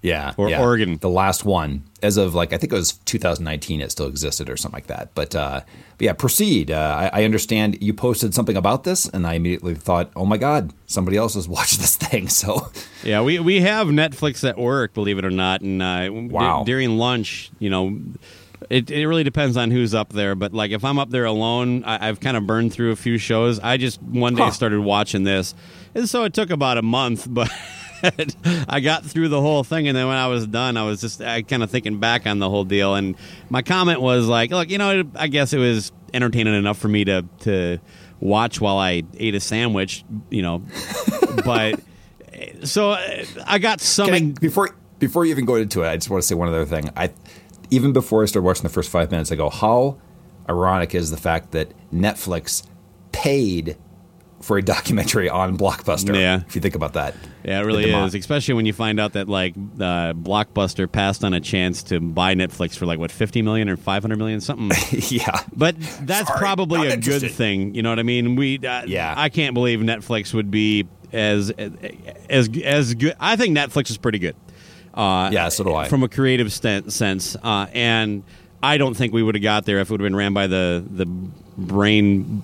[0.00, 0.60] Yeah, Or yeah.
[0.62, 0.98] Oregon.
[0.98, 1.82] the last one.
[2.04, 3.80] As of like, I think it was 2019.
[3.80, 5.12] It still existed or something like that.
[5.16, 5.62] But, uh,
[5.98, 6.70] but yeah, proceed.
[6.70, 10.36] Uh, I, I understand you posted something about this, and I immediately thought, oh my
[10.36, 12.28] god, somebody else has watched this thing.
[12.42, 12.70] So
[13.02, 16.62] Yeah, we we have Netflix at work, believe it or not, and uh, d- Wow.
[16.64, 17.98] during lunch, you know.
[18.70, 21.84] It, it really depends on who's up there, but like if I'm up there alone,
[21.84, 23.60] I, I've kind of burned through a few shows.
[23.60, 24.50] I just one day Huh.
[24.50, 25.54] started watching this,
[25.94, 27.50] and so it took about a month, but
[28.68, 29.88] I got through the whole thing.
[29.88, 32.38] And then when I was done, I was just I kind of thinking back on
[32.40, 33.16] the whole deal, and
[33.48, 37.04] my comment was like, "Look, you know, I guess it was entertaining enough for me
[37.04, 37.78] to to
[38.20, 40.62] watch while I ate a sandwich, you know,
[41.44, 41.80] but."
[42.64, 42.96] So
[43.46, 44.06] I got some.
[44.08, 46.48] Can I- before before you even go into it, I just want to say one
[46.48, 46.90] other thing.
[46.96, 47.10] I
[47.70, 49.98] even before I started watching the first five minutes, I go, how
[50.48, 52.66] ironic is the fact that Netflix
[53.12, 53.76] paid
[54.40, 56.14] for a documentary on Blockbuster?
[56.14, 56.42] Yeah.
[56.46, 57.14] if you think about that.
[57.44, 61.34] yeah, it really is, especially when you find out that like uh, Blockbuster passed on
[61.34, 64.70] a chance to buy Netflix for like what fifty million or five hundred million something.
[65.08, 65.40] yeah.
[65.54, 67.74] But that's Sorry, probably a good thing.
[67.74, 68.36] You know what I mean?
[68.36, 69.12] We uh, Yeah.
[69.16, 71.50] I can't believe Netflix would be as
[72.30, 73.16] as as good.
[73.18, 74.36] I think Netflix is pretty good.
[74.98, 75.88] Uh, Yeah, so do I.
[75.88, 78.22] From a creative st- sense, uh, and
[78.62, 80.46] I don't think we would have got there if it would have been ran by
[80.48, 82.42] the the brain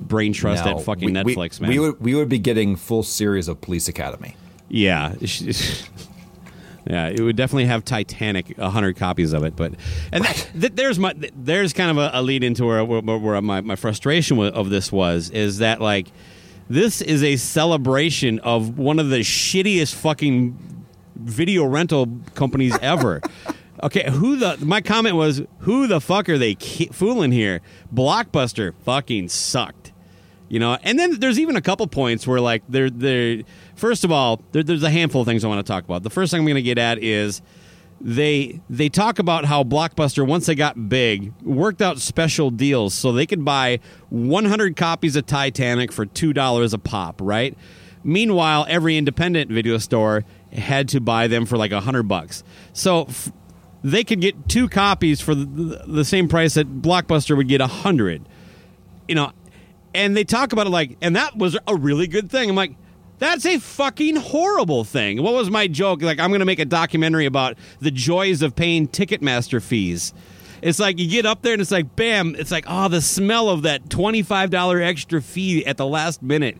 [0.00, 1.70] brain trust No, at fucking we- we- Netflix, man.
[1.70, 4.36] We would we would be getting full series of Police Academy.
[4.68, 5.14] Yeah.
[6.86, 9.54] Yeah, it would definitely have Titanic, hundred copies of it.
[9.56, 9.74] But
[10.10, 13.02] and that, th- there's my th- there's kind of a, a lead into where, where,
[13.02, 16.06] where my, my frustration of this was is that like
[16.70, 20.56] this is a celebration of one of the shittiest fucking
[21.18, 23.20] video rental companies ever.
[23.82, 27.60] okay, who the my comment was who the fuck are they ki- fooling here?
[27.94, 29.92] Blockbuster fucking sucked.
[30.48, 33.42] You know, and then there's even a couple points where, like, they're they're
[33.74, 36.02] first of all, there, there's a handful of things I want to talk about.
[36.02, 37.42] The first thing I'm going to get at is
[38.00, 43.12] they they talk about how Blockbuster once they got big worked out special deals so
[43.12, 47.56] they could buy 100 copies of Titanic for two dollars a pop, right?
[48.04, 52.42] Meanwhile, every independent video store had to buy them for like a hundred bucks.
[52.72, 53.04] So.
[53.04, 53.32] F-
[53.84, 55.44] they could get two copies for the,
[55.86, 58.28] the same price that Blockbuster would get a hundred
[59.06, 59.30] you know,
[59.94, 62.50] and they talk about it like, and that was a really good thing.
[62.50, 62.74] I'm like,
[63.20, 65.22] that's a fucking horrible thing.
[65.22, 66.02] What was my joke?
[66.02, 70.12] Like, I'm going to make a documentary about the joys of paying Ticketmaster fees.
[70.60, 73.48] It's like you get up there and it's like, bam, it's like, oh, the smell
[73.48, 76.58] of that $25 extra fee at the last minute.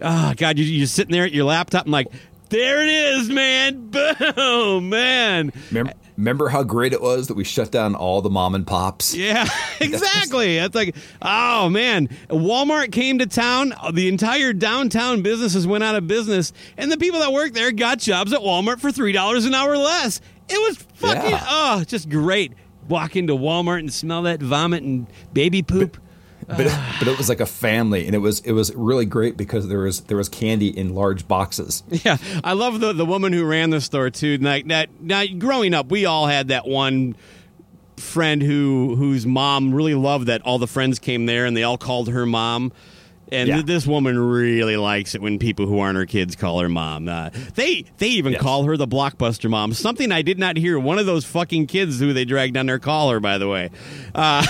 [0.00, 2.06] Oh, God, you- you're sitting there at your laptop and like,
[2.54, 3.88] there it is, man.
[3.90, 5.52] Boom, man.
[5.70, 9.14] Remember, remember how great it was that we shut down all the mom and pops?
[9.14, 9.48] Yeah,
[9.80, 10.58] exactly.
[10.58, 13.74] It's like, oh man, Walmart came to town.
[13.92, 17.98] The entire downtown businesses went out of business, and the people that worked there got
[17.98, 20.20] jobs at Walmart for three dollars an hour less.
[20.48, 21.44] It was fucking Yeah.
[21.48, 22.52] oh, just great.
[22.88, 25.96] Walk into Walmart and smell that vomit and baby poop.
[26.46, 29.36] But it, but it was like a family, and it was it was really great
[29.36, 31.82] because there was there was candy in large boxes.
[32.04, 34.38] Yeah, I love the the woman who ran the store too.
[34.38, 34.88] Like that.
[35.00, 37.16] Now, growing up, we all had that one
[37.96, 41.78] friend who whose mom really loved that all the friends came there and they all
[41.78, 42.72] called her mom.
[43.34, 43.54] And Yeah.
[43.56, 47.08] th- this woman really likes it when people who aren't her kids call her mom.
[47.08, 48.42] Uh, they they even Yes.
[48.42, 49.72] call her the blockbuster mom.
[49.74, 50.78] Something I did not hear.
[50.78, 53.70] One of those fucking kids who they dragged down their collar, by the way.
[54.14, 54.46] Uh,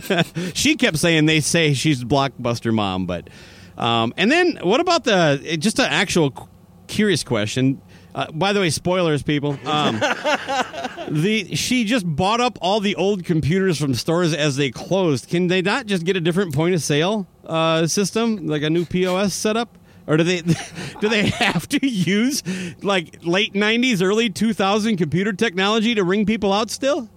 [0.54, 3.28] she kept saying they say she's blockbuster mom, but
[3.76, 6.48] um, and then what about the just an actual
[6.86, 7.80] curious question?
[8.18, 9.56] Uh, by the way, spoilers, people.
[9.64, 10.00] Um,
[11.08, 15.28] the she just bought up all the old computers from stores as they closed.
[15.28, 18.84] Can they not just get a different point of sale uh, system, like a new
[18.84, 19.78] POS setup?
[20.08, 20.40] Or do they
[21.00, 22.42] do they have to use
[22.82, 26.70] like late '90s, early 2000 computer technology to ring people out?
[26.70, 27.08] Still,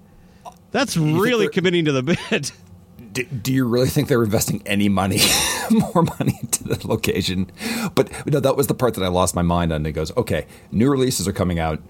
[0.70, 2.52] that's really committing to the bit.
[3.12, 5.20] Do, do you really think they're investing any money,
[5.72, 7.52] more money into the location?
[7.94, 9.86] But no, that was the part that I lost my mind on.
[9.86, 11.82] It goes, okay, new releases are coming out.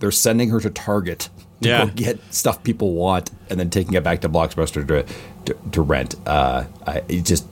[0.00, 1.30] They're sending her to Target
[1.62, 1.86] to Yeah.
[1.86, 5.06] go get stuff people want, and then taking it back to Blockbuster to
[5.46, 6.16] to, to rent.
[6.26, 7.46] Uh, I, it just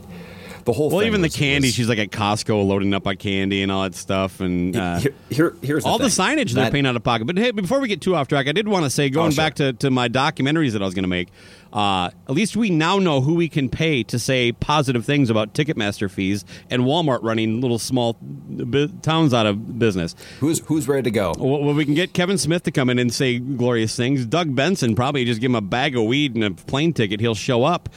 [0.66, 3.62] the whole Well, even the candy, was- she's like at Costco loading up on candy
[3.62, 6.36] and all that stuff, and uh, here, here- here's all the thing.
[6.38, 7.26] signage they're That- paying out of pocket.
[7.26, 9.30] But hey, before we get too off track, I did want to say, going Oh,
[9.30, 9.44] sure.
[9.44, 11.28] back to, to my documentaries that I was going to make,
[11.74, 15.54] uh, at least we now know who we can pay to say positive things about
[15.54, 20.14] Ticketmaster fees and Walmart running little small bi- towns out of business.
[20.38, 21.34] Who's who's ready to go?
[21.36, 24.24] Well, well, we can get Kevin Smith to come in and say glorious things.
[24.24, 27.18] Doug Benson probably just give him a bag of weed and a plane ticket.
[27.18, 27.88] He'll show up,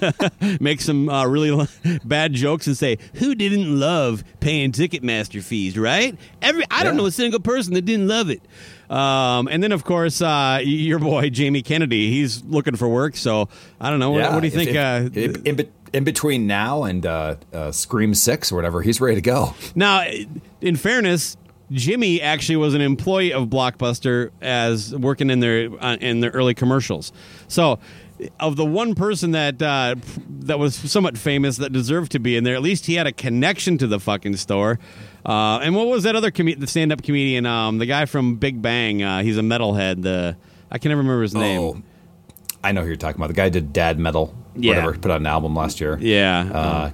[0.60, 1.66] make some uh, really
[2.04, 6.16] bad jokes, and say, "Who didn't love paying Ticketmaster fees?" Right?
[6.40, 8.40] Every I don't know a single person that didn't love it.
[8.90, 12.10] Um, and then, of course, uh, your boy Jamie Kennedy.
[12.10, 13.16] He's looking for work.
[13.16, 13.48] So
[13.80, 14.10] I don't know.
[14.12, 15.16] What, what do you if- think?
[15.16, 19.00] if- uh, in, be- in between now and uh, uh, Scream Six or whatever, he's
[19.00, 19.54] ready to go.
[19.74, 20.04] Now,
[20.60, 21.36] in fairness,
[21.70, 26.54] Jimmy actually was an employee of Blockbuster as working in their uh, in their early
[26.54, 27.12] commercials.
[27.48, 27.78] So,
[28.38, 29.96] of the one person that uh,
[30.40, 33.12] that was somewhat famous that deserved to be in there, at least he had a
[33.12, 34.78] connection to the fucking store.
[35.26, 37.46] Uh, and what was that other com- the stand up comedian?
[37.46, 39.02] Um, the guy from Big Bang.
[39.02, 40.02] Uh, he's a metalhead.
[40.02, 40.36] The
[40.70, 41.60] I can never remember his name.
[41.60, 41.82] Oh,
[42.62, 43.28] I know who you're talking about.
[43.28, 44.70] The guy did Dad Metal, Yeah.
[44.74, 44.96] whatever.
[44.98, 45.98] Put out an album last year.
[46.00, 46.50] Yeah.
[46.52, 46.90] Uh,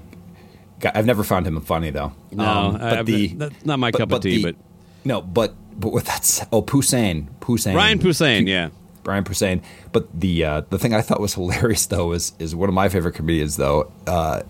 [0.95, 2.13] I've never found him funny though.
[2.33, 3.03] No, Um, I- I-
[3.37, 4.57] that's not my cup of tea, but-
[5.05, 8.47] no, but but with that, oh Posehn, Posehn, Ryan Posehn.
[8.49, 8.69] Yeah.
[9.05, 9.63] Brian Posehn.
[9.91, 12.89] But the uh, the thing I thought was hilarious though is is one of my
[12.89, 13.91] favorite comedians though.
[14.07, 14.43] Uh,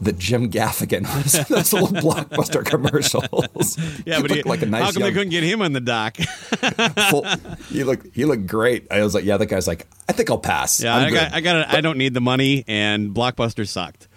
[0.00, 3.76] that Jim Gaffigan was in those little blockbuster commercials.
[4.06, 5.72] Yeah, He but looked he, like a nice how come they couldn't get him on
[5.72, 6.16] the dock?
[7.10, 7.24] full,
[7.68, 8.86] he looked he looked great.
[8.90, 10.80] I was like, yeah, that guy's like, I think I'll pass.
[10.82, 11.32] Yeah, I'm I got.
[11.34, 14.08] I got, I don't need the money, and Blockbuster sucked.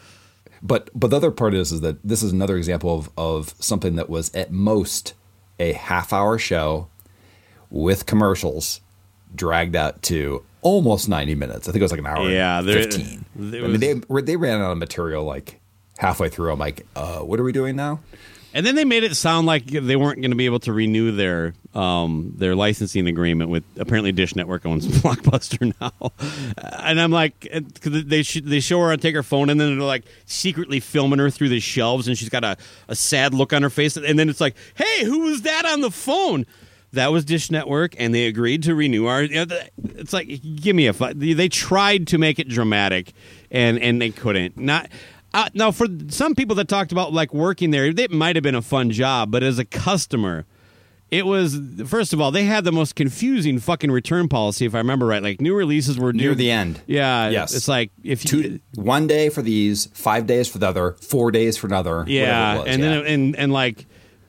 [0.64, 3.96] But but the other part is is that this is another example of of something
[3.98, 5.14] that was at most
[5.60, 6.88] a half hour show
[7.70, 8.82] with commercials
[9.36, 11.68] dragged out to almost 90 minutes.
[11.68, 13.26] I think it was like an hour Yeah, 15.
[13.36, 15.60] there I mean they they ran out of material like
[15.98, 16.52] halfway through.
[16.52, 18.00] I'm like, uh, what are we doing now?
[18.56, 21.12] And then they made it sound like they weren't going to be able to renew
[21.12, 26.14] their um, their licensing agreement with apparently Dish Network owns Blockbuster now.
[26.86, 29.78] And I'm like, uh, they sh- they show her on take her phone, and then
[29.78, 32.56] they're like secretly filming her through the shelves, and she's got a,
[32.88, 35.82] a sad look on her face, and then it's like, hey, who was that on
[35.82, 36.46] the phone?
[36.94, 39.24] That was Dish Network, and they agreed to renew our.
[39.24, 40.94] It's like, give me a.
[40.94, 43.12] They tried to make it dramatic,
[43.52, 44.58] and and they couldn't.
[44.58, 44.90] Not
[45.36, 48.56] uh, now for some people that talked about like working there, it might have been
[48.56, 50.46] a fun job, but as a customer,
[51.12, 54.80] it was first of all they had the most confusing fucking return policy, if I
[54.80, 55.22] remember right.
[55.22, 56.82] Like new releases were Near due- the end.
[56.88, 57.54] Yeah, Yes.
[57.54, 61.32] It's like if you, Two, one day for these, five days for the other, four
[61.32, 62.06] days for another.
[62.08, 62.90] Yeah, whatever it was, and yeah.
[62.90, 63.86] then and and like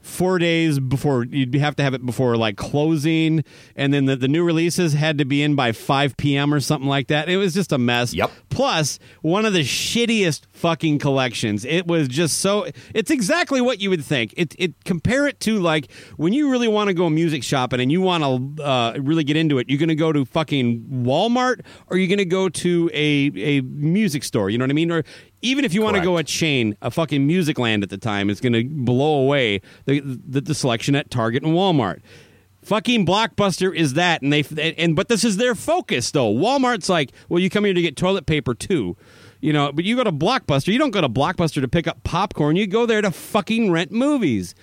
[0.07, 4.29] four days before you'd have to have it before like closing, and then the, the
[4.29, 6.55] new releases had to be in by five p.m.
[6.55, 7.29] or something like that.
[7.29, 8.15] It was just a mess.
[8.15, 8.31] Yep.
[8.49, 11.65] Plus, one of the shittiest fucking collections.
[11.65, 12.67] It was just so.
[12.95, 14.33] It's exactly what you would think.
[14.37, 17.91] It it compare it to like when you really want to go music shopping and
[17.91, 18.23] you want
[18.57, 19.69] to uh, really get into it.
[19.69, 23.61] You're going to go to fucking Walmart or you're going to go to a a
[23.63, 24.51] music store.
[24.51, 24.91] You know what I mean?
[24.91, 25.03] Or
[25.47, 28.41] even if you want to go a chain, a fucking Musicland at the time is
[28.41, 32.01] going to blow away the, the the selection at Target and Walmart.
[32.63, 34.43] Fucking Blockbuster is that, and they
[34.77, 36.33] and but this is their focus though.
[36.33, 38.97] Walmart's like, well, you come here to get toilet paper too,
[39.41, 39.71] you know.
[39.71, 42.57] But you go to Blockbuster, you don't go to Blockbuster to pick up popcorn.
[42.57, 44.57] You go there to fucking rent movies.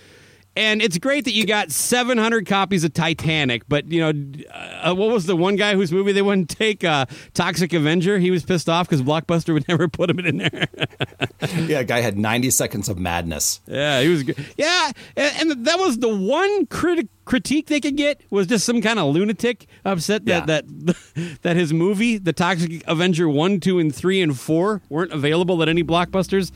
[0.56, 4.14] And it's great that you got 700 copies of Titanic, but you know,
[4.54, 6.84] uh, what was the one guy whose movie they wouldn't take?
[6.84, 8.20] Uh, Toxic Avenger.
[8.20, 10.68] He was pissed off because Blockbuster would never put him in there.
[11.58, 13.62] yeah, guy had 90 seconds of madness.
[13.66, 14.38] Yeah, he was good.
[14.56, 18.82] Yeah, and, and that was the one critic critique they could get was just some
[18.82, 20.62] kind of lunatic upset that Yeah.
[20.62, 20.96] that
[21.42, 25.70] that his movie, The Toxic Avenger one, two, and three and four weren't available at
[25.70, 26.52] any blockbusters.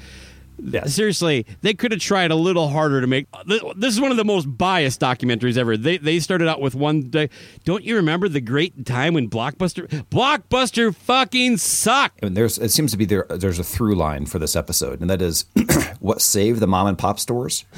[0.59, 0.93] Yes.
[0.95, 3.27] Seriously, they could have tried a little harder to make.
[3.45, 5.77] This is one of the most biased documentaries ever.
[5.77, 7.29] They they started out with one day.
[7.63, 12.23] Don't you remember the great time when Blockbuster Blockbuster fucking sucked?
[12.23, 15.09] And there's it seems to be there there's a through line for this episode, and
[15.09, 15.45] that is
[15.99, 17.65] what saved the mom and pop stores.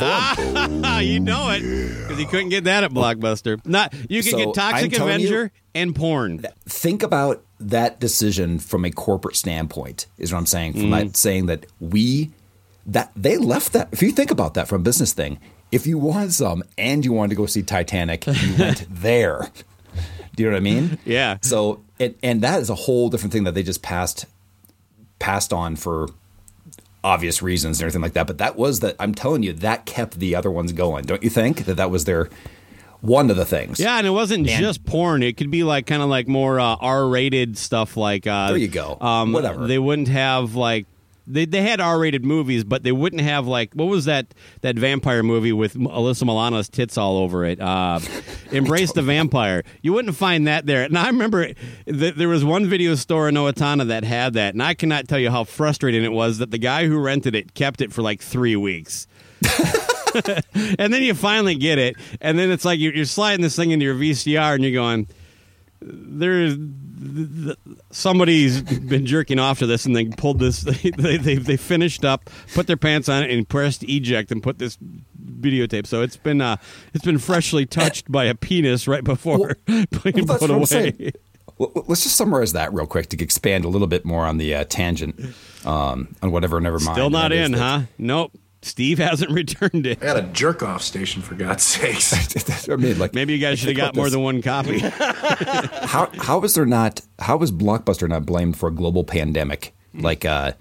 [0.00, 3.64] Ah, you know it because you couldn't get that at Blockbuster.
[3.66, 6.44] Not you could So, get Toxic telling you- Avenger and porn.
[6.68, 10.06] Think about that decision from a corporate standpoint.
[10.18, 10.72] Is what I'm saying.
[10.74, 10.90] From Mm-hmm.
[11.08, 12.30] that saying that we
[12.86, 13.88] that they left that.
[13.92, 15.38] If you think about that from a business thing,
[15.72, 19.50] if you wanted some and you wanted to go see Titanic, you went there.
[20.36, 20.98] Do you know what I mean?
[21.04, 21.38] Yeah.
[21.42, 24.26] So and and that is a whole different thing that they just passed
[25.18, 26.08] passed on for
[27.02, 28.26] obvious reasons and everything like that.
[28.26, 31.04] But that was that I'm telling you that kept the other ones going.
[31.04, 32.28] Don't you think that that was their
[33.04, 33.78] one of the things?
[33.78, 35.22] Yeah, and it wasn't And- just porn.
[35.22, 37.96] It could be like kind of like more uh, R-rated stuff.
[37.96, 38.96] Like uh, There you go.
[39.00, 39.66] Um, Whatever.
[39.66, 40.86] They wouldn't have like
[41.26, 44.26] they they had R-rated movies, but they wouldn't have like what was that
[44.60, 47.60] that vampire movie with Alyssa Milano's tits all over it?
[47.60, 47.98] Uh,
[48.52, 49.64] Embrace the Vampire.
[49.82, 50.82] You wouldn't find that there.
[50.84, 51.48] And I remember
[51.86, 55.18] that there was one video store in Owatonna that had that, and I cannot tell
[55.18, 58.20] you how frustrating it was that the guy who rented it kept it for like
[58.20, 59.06] three weeks.
[60.78, 63.70] and then you finally get it, and then it's like you're, you're sliding this thing
[63.70, 65.06] into your VCR, and you're going,
[65.80, 66.56] "There's
[67.90, 70.64] somebody's been jerking off to this, and they pulled this.
[70.96, 74.78] They, they they finished up, put their pants on, and pressed eject, and put this
[75.40, 75.86] videotape.
[75.86, 76.56] So it's been uh,
[76.92, 81.12] it's been freshly touched by a penis right before Well, being well, put away.
[81.58, 84.54] Well, let's just summarize that real quick to expand a little bit more on the
[84.54, 85.20] uh, tangent
[85.64, 86.60] um, on whatever.
[86.60, 86.96] Never mind.
[86.96, 87.80] Still not in, that- huh?
[87.98, 88.32] Nope.
[88.64, 90.02] Steve hasn't returned it.
[90.02, 92.68] I got a jerk off station for God's sakes.
[92.68, 94.12] I mean, like Maybe you guys should have got more this.
[94.14, 94.78] than one copy.
[94.78, 100.24] how how is there not how is Blockbuster not blamed for a global pandemic like
[100.24, 100.52] uh,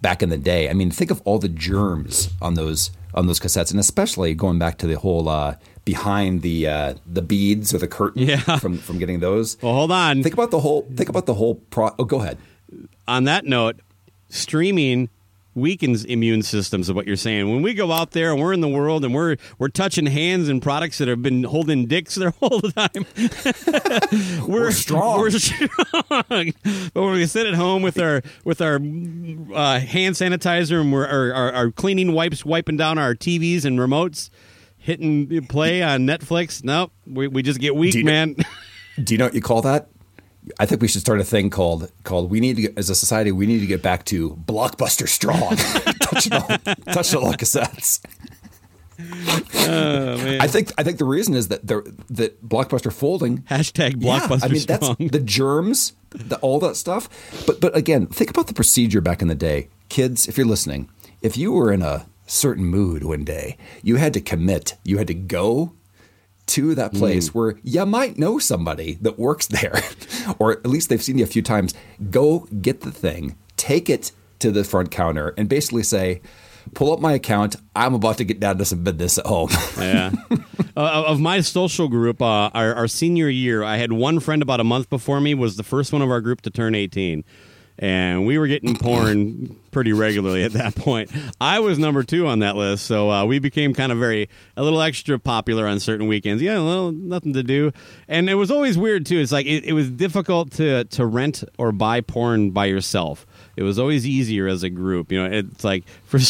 [0.00, 0.68] back in the day?
[0.68, 4.58] I mean, think of all the germs on those on those cassettes, and especially going
[4.58, 8.58] back to the whole uh, behind the uh, the beads or the curtain Yeah.
[8.58, 9.56] from from getting those.
[9.62, 10.22] well, hold on.
[10.24, 11.90] Think about the whole think about the whole pro.
[11.98, 12.38] Oh, go ahead.
[13.06, 13.78] on that note,
[14.28, 15.08] streaming
[15.54, 17.50] weakens immune systems of what you're saying.
[17.50, 20.48] When we go out there and we're in the world and we're we're touching hands
[20.48, 23.06] and products that have been holding dicks their whole time,
[24.46, 25.20] we're, strong.
[25.20, 25.72] We're strong.
[26.28, 31.06] but when we sit at home with our with our uh, hand sanitizer and we're
[31.06, 34.30] our, our, our cleaning wipes wiping down our TVs and remotes.
[34.76, 36.62] Hitting play on Netflix.
[36.62, 38.36] Nope, we, we just get weak, Do you know- man.
[39.02, 39.88] Do you know what you call that?
[40.58, 42.94] I think we should start a thing called called we need to get, as a
[42.94, 45.56] society we need to get back to blockbuster strong,
[46.00, 46.48] touching all,
[46.92, 48.00] touching all cassettes.
[48.98, 54.44] I think I think the reason is that the that blockbuster folding Hashtag Yeah, blockbuster
[54.44, 54.96] I mean strong.
[54.98, 57.08] that's the germs, the, all that stuff.
[57.46, 60.28] But but again, think about the procedure back in the day, kids.
[60.28, 60.88] If you're listening,
[61.22, 64.76] if you were in a certain mood one day, you had to commit.
[64.84, 65.72] You had to go
[66.46, 67.34] to that place Mm.
[67.34, 69.80] where you might know somebody that works there,
[70.38, 71.74] or at least they've seen you a few times.
[72.10, 76.20] Go get the thing, take it to the front counter, and basically say,
[76.74, 77.56] "Pull up my account.
[77.74, 80.12] I'm about to get down to some business at home." Yeah.
[80.76, 84.60] uh, of my social group, uh, our, our senior year, I had one friend about
[84.60, 87.24] a month before me was the first one of our group to turn 18.
[87.78, 91.10] And we were getting porn pretty regularly at that point.
[91.40, 94.62] I was number two on that list, so uh, we became kind of very a
[94.62, 96.40] little extra popular on certain weekends.
[96.40, 97.72] Yeah, a little nothing to do,
[98.06, 99.18] and it was always weird too.
[99.18, 103.26] It's like it, it was difficult to to rent or buy porn by yourself.
[103.56, 105.10] It was always easier as a group.
[105.10, 106.20] You know, it's like for.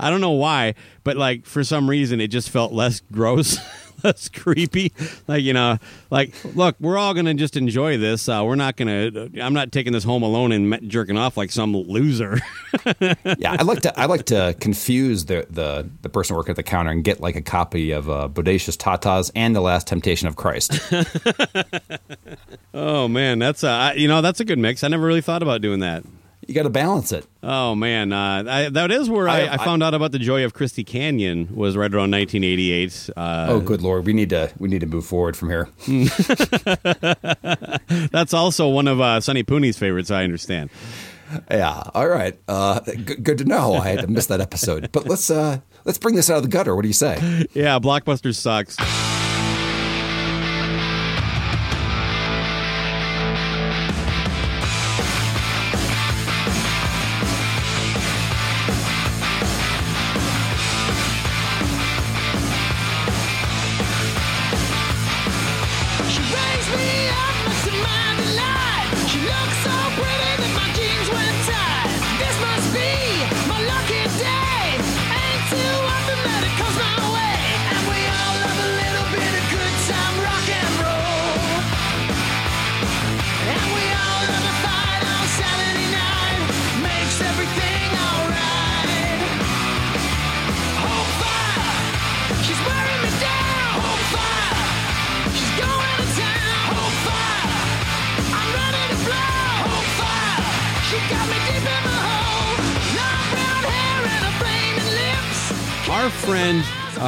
[0.00, 3.58] I don't know why, but like for some reason it just felt less gross,
[4.04, 4.92] less creepy.
[5.26, 5.78] Like you know,
[6.10, 8.28] like look, we're all gonna just enjoy this.
[8.28, 9.28] Uh, we're not gonna.
[9.40, 12.38] I'm not taking this home alone and jerking off like some loser.
[13.00, 16.62] yeah, I like to I like to confuse the, the the person working at the
[16.62, 20.36] counter and get like a copy of uh, Bodacious Tatas and The Last Temptation of
[20.36, 20.78] Christ.
[22.74, 24.84] oh man, that's a I- you know that's a good mix.
[24.84, 26.04] I never really thought about doing that.
[26.48, 27.26] You got to balance it.
[27.42, 30.46] Oh man, uh, I, that is where I, I- I, found out about the joy
[30.46, 33.10] of Christy Canyon was right around 1988.
[33.14, 35.68] Uh, oh, good lord, we need to we need to move forward from here.
[38.10, 40.10] That's also one of uh, Sonny Pooney's favorites.
[40.10, 40.70] I understand.
[41.50, 43.74] Yeah, all right, uh, g- good to know.
[43.74, 46.48] I had to miss that episode, but let's uh, let's bring this out of the
[46.48, 46.74] gutter.
[46.74, 47.46] What do you say?
[47.52, 48.76] Yeah, Blockbuster sucks.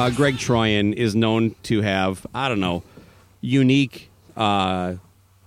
[0.01, 2.81] Uh, Greg Troyan is known to have, I don't know,
[3.39, 4.95] unique uh,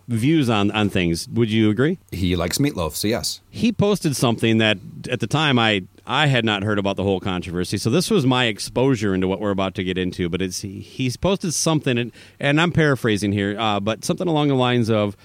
[0.07, 1.29] views on, on things.
[1.29, 1.99] Would you agree?
[2.13, 3.41] He likes meatloaf, so yes.
[3.51, 4.79] He posted something that
[5.11, 7.79] at the time I I had not heard about the whole controversy.
[7.79, 10.29] So this was my exposure into what we're about to get into.
[10.29, 14.55] But it's he's posted something, and, and I'm paraphrasing here, uh, but something along the
[14.55, 15.17] lines of,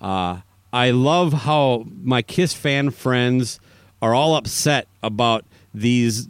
[0.00, 0.40] uh,
[0.72, 3.60] "I love how my Kiss fan friends
[4.02, 6.28] are all upset about these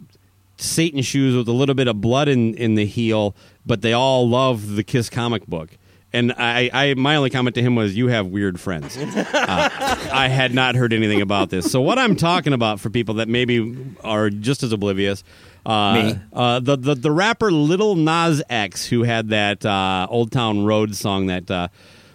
[0.57, 3.35] Satan shoes with a little bit of blood in in the heel,
[3.65, 5.77] but they all love the Kiss comic book.
[6.13, 8.97] And I, I, my only comment to him was, "You have weird friends."
[9.47, 9.69] Uh,
[10.11, 11.71] I had not heard anything about this.
[11.71, 15.23] So what I'm talking about for people that maybe are just as oblivious,
[15.65, 16.19] uh, Me.
[16.33, 20.95] uh, the, the the rapper Little Nas X, who had that uh, Old Town Road
[20.95, 21.67] song that uh,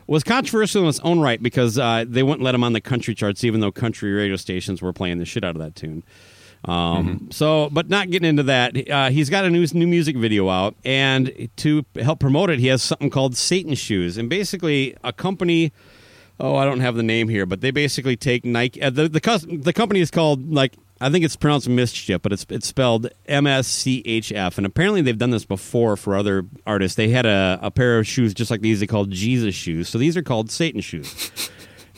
[0.06, 3.14] was controversial in its own right because uh, they wouldn't let him on the country
[3.14, 6.02] charts, even though country radio stations were playing the shit out of that tune.
[6.64, 10.48] Um, So, but not getting into that, uh, he's got a new new music video
[10.48, 15.12] out, and to help promote it, he has something called Satan Shoes, and basically a
[15.12, 15.72] company.
[16.42, 18.80] Oh, I don't have the name here, but they basically take Nike.
[18.80, 22.46] Uh, the the the company is called like I think it's pronounced Mischief, but it's
[22.50, 26.44] it's spelled M S C H F, and apparently they've done this before for other
[26.66, 26.96] artists.
[26.96, 28.80] They had a, a pair of shoes just like these.
[28.80, 31.50] They called Jesus shoes, so these are called Satan shoes.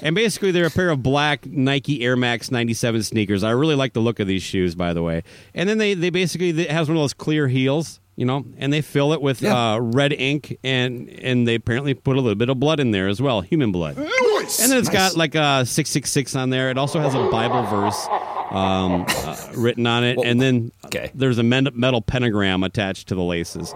[0.02, 3.42] And basically, they're a pair of black Nike Air Max 97 sneakers.
[3.44, 5.22] I really like the look of these shoes, by the way.
[5.54, 8.72] And then they, they basically it has one of those clear heels, you know, and
[8.72, 9.74] they fill it with Yeah.
[9.74, 13.06] uh, red ink, and and they apparently put a little bit of blood in there
[13.08, 13.96] as well, human blood.
[13.96, 16.68] And then it's got like a 666 on there.
[16.70, 18.06] It also has a Bible verse
[18.50, 20.18] um, uh, written on it.
[20.24, 21.10] and then okay.
[21.14, 23.72] there's a metal pentagram attached to the laces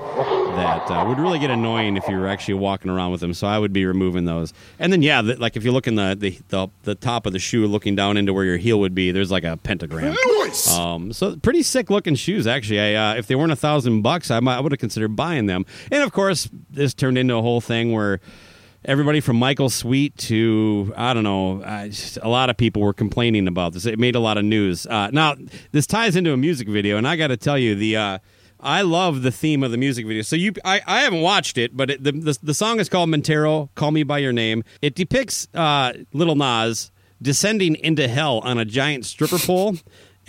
[0.56, 3.34] that uh, would really get annoying if you were actually walking around with them.
[3.34, 4.52] So I would be removing those.
[4.78, 7.32] And then, yeah, the, like if you look in the, the, the, the top of
[7.32, 10.16] the shoe looking down into where your heel would be, there's like a pentagram.
[10.76, 12.80] Um, so pretty sick looking shoes, actually.
[12.80, 15.46] I, uh, if they weren't a thousand bucks, I, might, I would have considered buying
[15.46, 15.66] them.
[15.90, 18.20] And of course, this turned into a whole thing where
[18.84, 21.88] everybody from Michael Sweet to I don't know, uh,
[22.22, 23.84] a lot of people were complaining about this.
[23.84, 24.86] It made a lot of news.
[24.86, 25.34] Uh, now
[25.72, 27.96] this ties into a music video, and I got to tell you the.
[27.96, 28.18] Uh,
[28.66, 30.22] I love the theme of the music video.
[30.22, 33.08] So you, I, I haven't watched it, but it, the, the the song is called
[33.08, 33.70] Montero.
[33.76, 34.64] Call me by your name.
[34.82, 36.90] It depicts uh, Little Nas
[37.22, 39.76] descending into hell on a giant stripper pole.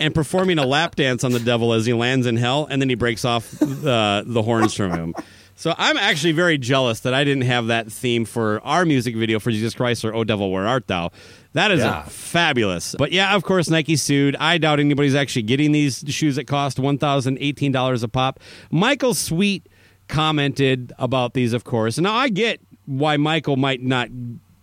[0.00, 2.88] And performing a lap dance on the devil as he lands in hell, and then
[2.88, 5.12] he breaks off the the horns from him.
[5.56, 9.40] So I'm actually very jealous that I didn't have that theme for our music video
[9.40, 11.10] for Jesus Christ or Oh Devil Where Art Thou.
[11.58, 12.02] That is Yeah.
[12.06, 12.94] fabulous.
[12.96, 14.36] But yeah, of course, Nike sued.
[14.38, 18.38] I doubt anybody's actually getting these shoes that cost $1,018 a pop.
[18.70, 19.68] Michael Sweet
[20.06, 21.98] commented about these, of course.
[21.98, 24.08] And now I get why Michael might not.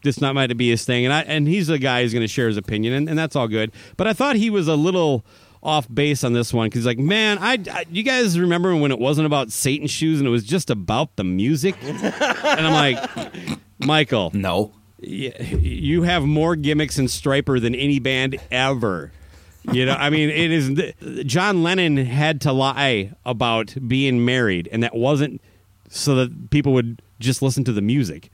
[0.04, 2.28] This not might be his thing, and I and he's the guy who's going to
[2.28, 3.72] share his opinion, and, and that's all good.
[3.98, 5.26] But I thought he was a little
[5.64, 8.92] off base on this one because he's like, man, I, I you guys remember when
[8.92, 13.60] it wasn't about Satan shoes and it was just about the music, and I'm like,
[13.80, 14.72] Michael, No.
[15.10, 19.12] You have more gimmicks in Stryper than any band ever.
[19.72, 21.26] You know, I mean, it is.
[21.26, 25.42] John Lennon had to lie about being married, and that wasn't
[25.90, 28.30] so that people would just listen to the music.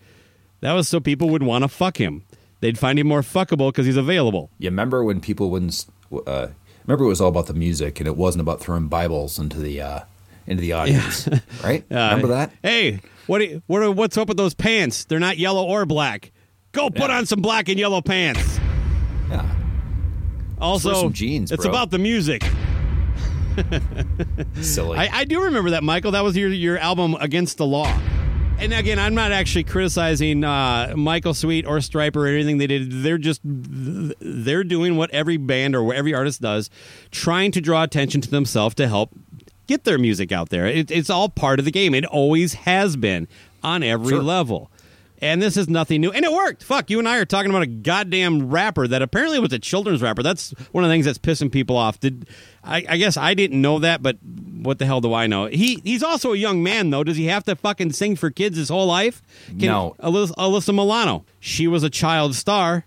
[0.61, 2.23] That was so people would want to fuck him.
[2.59, 4.49] They'd find him more fuckable because he's available.
[4.59, 5.85] You remember when people wouldn't?
[6.27, 6.47] Uh,
[6.85, 9.81] remember it was all about the music, and it wasn't about throwing Bibles into the
[9.81, 9.99] uh,
[10.47, 11.27] into the audience,
[11.63, 11.83] right?
[11.91, 12.51] Uh, remember that?
[12.61, 13.41] Hey, what?
[13.41, 13.81] you- what?
[13.81, 15.05] are- What's up with those pants?
[15.05, 16.31] They're not yellow or black.
[16.71, 17.17] Go put Yeah.
[17.17, 18.59] on some black and yellow pants.
[19.29, 19.45] Yeah.
[20.59, 21.71] Also, some jeans, it's bro.
[21.71, 22.43] about the music.
[24.61, 24.97] Silly.
[24.97, 26.11] I, I do remember that, Michael.
[26.11, 27.99] That was your your album Against the Law.
[28.59, 32.91] And again, I'm not actually criticizing uh, Michael Sweet or Stryper or anything they did.
[33.03, 36.69] They're just they're doing what every band or every artist does,
[37.09, 39.11] trying to draw attention to themselves to help
[39.67, 40.67] get their music out there.
[40.67, 41.95] It, it's all part of the game.
[41.95, 43.27] It always has been
[43.63, 44.21] on every Sure.
[44.23, 44.69] level.
[45.21, 46.11] And this is nothing new.
[46.11, 46.63] And it worked.
[46.63, 50.01] Fuck, you and I are talking about a goddamn rapper that apparently was a children's
[50.01, 50.23] rapper.
[50.23, 51.99] That's one of the things that's pissing people off.
[51.99, 52.27] Did
[52.63, 55.45] I, I guess I didn't know that, but what the hell do I know?
[55.45, 57.03] He he's also a young man though.
[57.03, 59.21] Does he have to fucking sing for kids his whole life?
[59.53, 59.95] No.
[59.99, 61.25] Alyssa, Alyssa Milano.
[61.39, 62.85] She was a child star.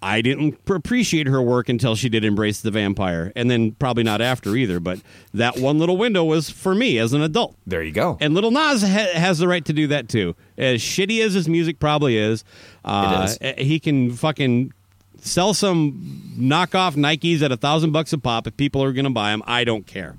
[0.00, 4.20] I didn't appreciate her work until she did Embrace the Vampire, and then probably not
[4.20, 4.78] after either.
[4.78, 5.00] But
[5.34, 7.56] that one little window was for me as an adult.
[7.66, 8.16] there you go.
[8.20, 10.36] And Little Nas ha- has the right to do that too.
[10.56, 12.44] As shitty as his music probably is,
[12.84, 13.38] uh, is.
[13.40, 14.72] uh, he can fucking
[15.20, 19.10] sell some knockoff Nikes at a thousand bucks a pop if people are going to
[19.10, 19.42] buy them.
[19.46, 20.14] I don't care.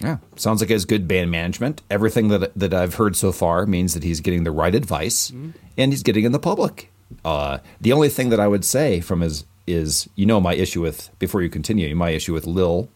[0.00, 1.82] Yeah, sounds like he has good band management.
[1.90, 5.92] Everything that that I've heard so far means that he's getting the right advice, and
[5.92, 6.90] he's getting in the public.
[7.24, 10.80] Uh, the only thing that I would say from his is, you know, my issue
[10.82, 12.88] with before you continue, my issue with Lil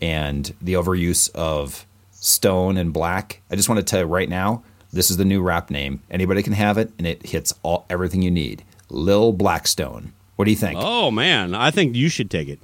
[0.00, 3.40] and the overuse of Stone and Black.
[3.50, 6.00] I just want to tell you right now, this is the new rap name.
[6.10, 8.64] Anybody can have it, and it hits all everything you need.
[8.88, 10.12] Lil Blackstone.
[10.36, 10.78] What do you think?
[10.80, 12.60] Oh man, I think you should take it.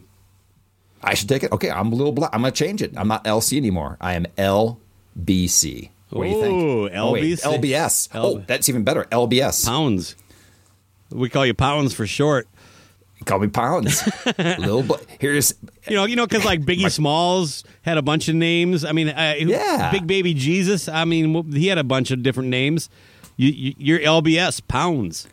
[1.02, 1.50] I should take it.
[1.50, 2.30] Okay, I'm a little black.
[2.32, 2.92] I'm gonna change it.
[2.96, 3.96] I'm not LC anymore.
[4.00, 5.90] I am LBC.
[6.10, 6.54] What do you think?
[6.62, 7.58] Ooh, Oh, wait, LBC.
[7.60, 8.08] LBS.
[8.14, 9.04] L- oh, that's even better.
[9.10, 9.64] LBS.
[9.64, 10.16] Pounds.
[11.10, 12.48] We call you Pounds for short.
[13.26, 14.02] Call me Pounds.
[14.38, 15.52] Little bu- here's
[15.88, 18.84] You know, you know, because like Biggie Smalls had a bunch of names.
[18.84, 19.90] I mean, uh, Yeah.
[19.90, 20.88] Big Baby Jesus.
[20.88, 22.88] I mean, he had a bunch of different names.
[23.36, 25.28] You, you, you're LBS pounds.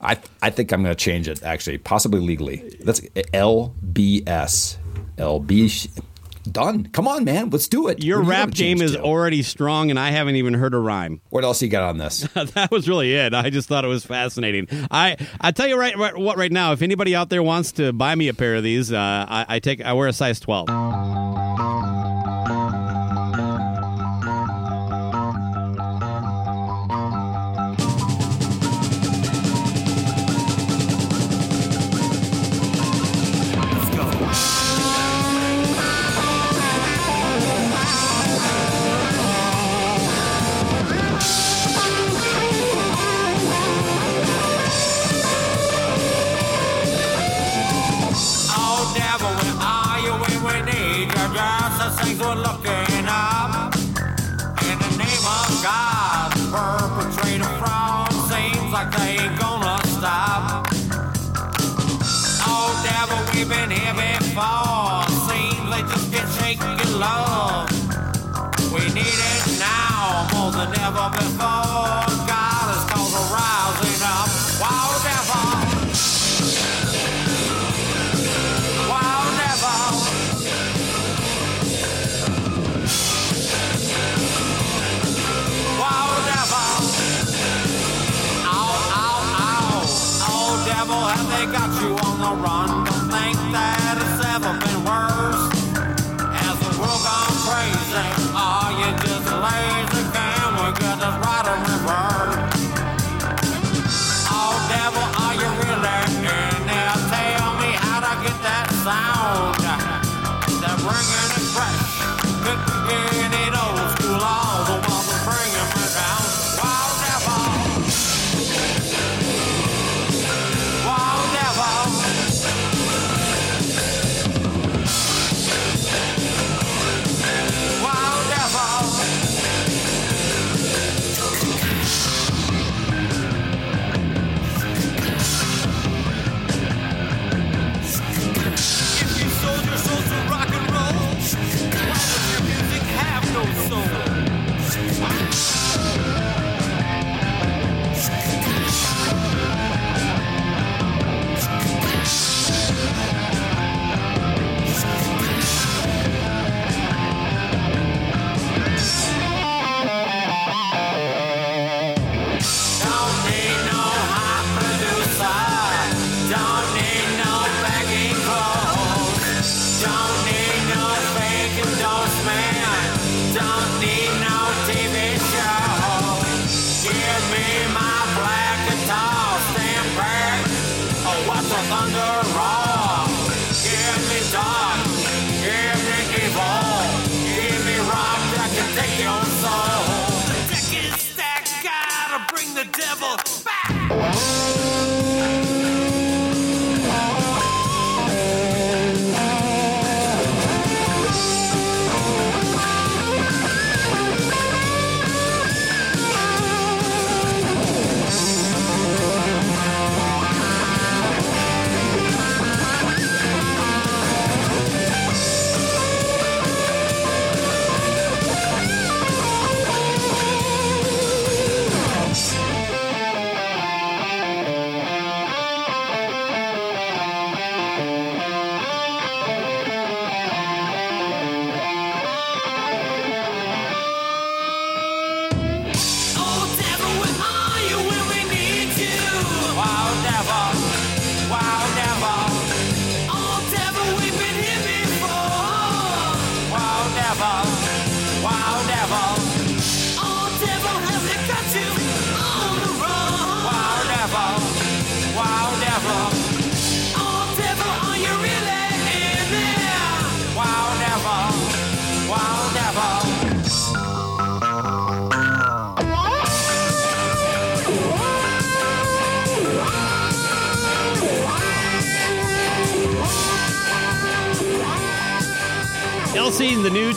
[0.00, 2.56] I I think I'm going to change it actually, possibly legally.
[2.82, 4.76] That's LBS.
[5.16, 6.00] LB
[6.44, 6.86] done.
[6.92, 8.02] Come on, man, let's do it.
[8.02, 9.02] Your What are you rap game is to?
[9.02, 11.20] already strong, and I haven't even heard a rhyme.
[11.30, 12.20] What else you got on this?
[12.34, 13.34] that was really it.
[13.34, 14.68] I just thought it was fascinating.
[14.90, 16.72] I I tell you right, right what right now.
[16.72, 19.58] If anybody out there wants to buy me a pair of these, uh, I, I
[19.58, 20.68] take I wear a size twelve.
[52.16, 53.74] We're looking up.
[53.74, 56.93] In the name of God, perpetrate
[92.24, 92.83] you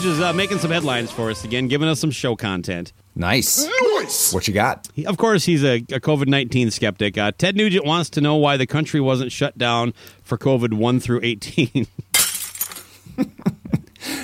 [0.08, 2.92] is uh, making some headlines for us again, giving us some show content.
[3.14, 3.68] Nice.
[3.98, 4.32] Nice.
[4.32, 4.88] What you got?
[4.94, 7.16] He- Of course, he's a, a COVID 19 skeptic.
[7.18, 9.92] Uh, Ted Nugent wants to know why the country wasn't shut down
[10.22, 11.86] for COVID 1 through 18.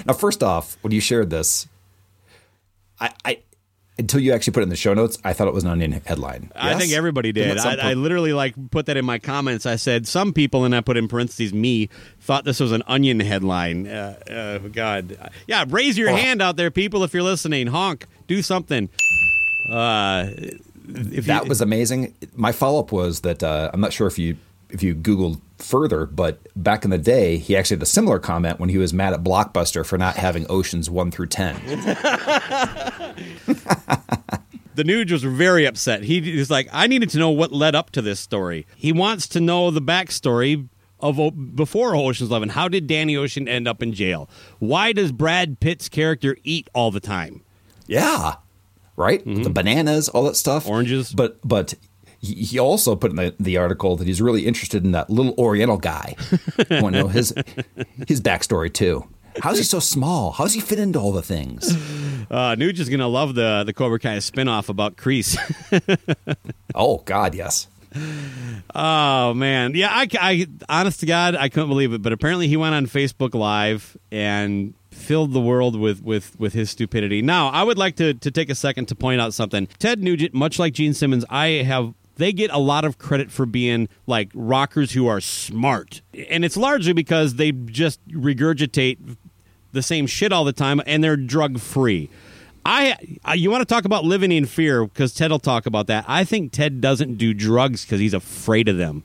[0.07, 1.67] Now, first off, when you shared this,
[3.01, 3.39] I, I
[3.99, 5.93] until you actually put it in the show notes, I thought it was an onion
[5.93, 6.51] headline.
[6.57, 7.57] I think everybody Didn't did.
[7.59, 9.67] at some I, I literally like put that in my comments.
[9.67, 11.89] I said some people, and I put in parentheses me,
[12.21, 13.87] thought this was an onion headline.
[13.87, 15.17] Uh, uh, God,
[15.47, 16.17] yeah, raise your Oh.
[16.17, 17.69] hand out there, people, if you're listening.
[17.69, 18.89] Honk, do something.
[19.71, 20.27] Uh,
[20.89, 22.15] if that you, was amazing.
[22.35, 24.37] My follow up was that uh, I'm not sure if you
[24.71, 28.59] if you Googled further, but back in the day, he actually had a similar comment
[28.61, 31.55] when he was mad at Blockbuster for not having Oceans one through ten.
[34.75, 36.03] the Nuge was very upset.
[36.03, 38.67] He was like, I needed to know what led up to this story.
[38.77, 40.69] He wants to know the backstory
[41.01, 42.51] of O- before Ocean's Eleven.
[42.51, 44.29] How did Danny Ocean end up in jail?
[44.59, 47.43] Why does Brad Pitt's character eat all the time?
[47.87, 48.35] Yeah,
[48.97, 49.23] right.
[49.25, 50.73] The bananas, all that stuff, Mm-hmm.
[50.73, 51.13] Oranges.
[51.13, 51.75] But but
[52.25, 55.35] he, he also put in the, the article that he's really interested in that little
[55.39, 56.17] Oriental guy.
[56.71, 57.35] I want to know his
[58.09, 59.07] his backstory too.
[59.41, 60.33] How's he so small?
[60.33, 61.73] How's he fit into all the things?
[62.31, 65.37] Uh, Nuge is gonna love the the Cobra Kai spinoff about Kreese.
[66.75, 67.69] Oh God, yes.
[68.75, 69.89] Oh man, yeah.
[69.91, 72.03] I, I, honest to God, I couldn't believe it.
[72.03, 76.71] But apparently, he went on Facebook Live and filled the world with with with his
[76.71, 77.23] stupidity.
[77.23, 79.69] Now, I would like to to take a second to point out something.
[79.79, 81.95] Ted Nugent, much like Gene Simmons, I have.
[82.17, 86.01] They get a lot of credit for being like rockers who are smart,
[86.31, 89.17] and it's largely because they just regurgitate
[89.73, 92.09] the same shit all the time, and they're drug free.
[92.67, 95.87] I, I you want to talk about living in fear because Ted will talk about
[95.89, 96.05] that.
[96.09, 99.03] I think Ted doesn't do drugs because he's afraid of them.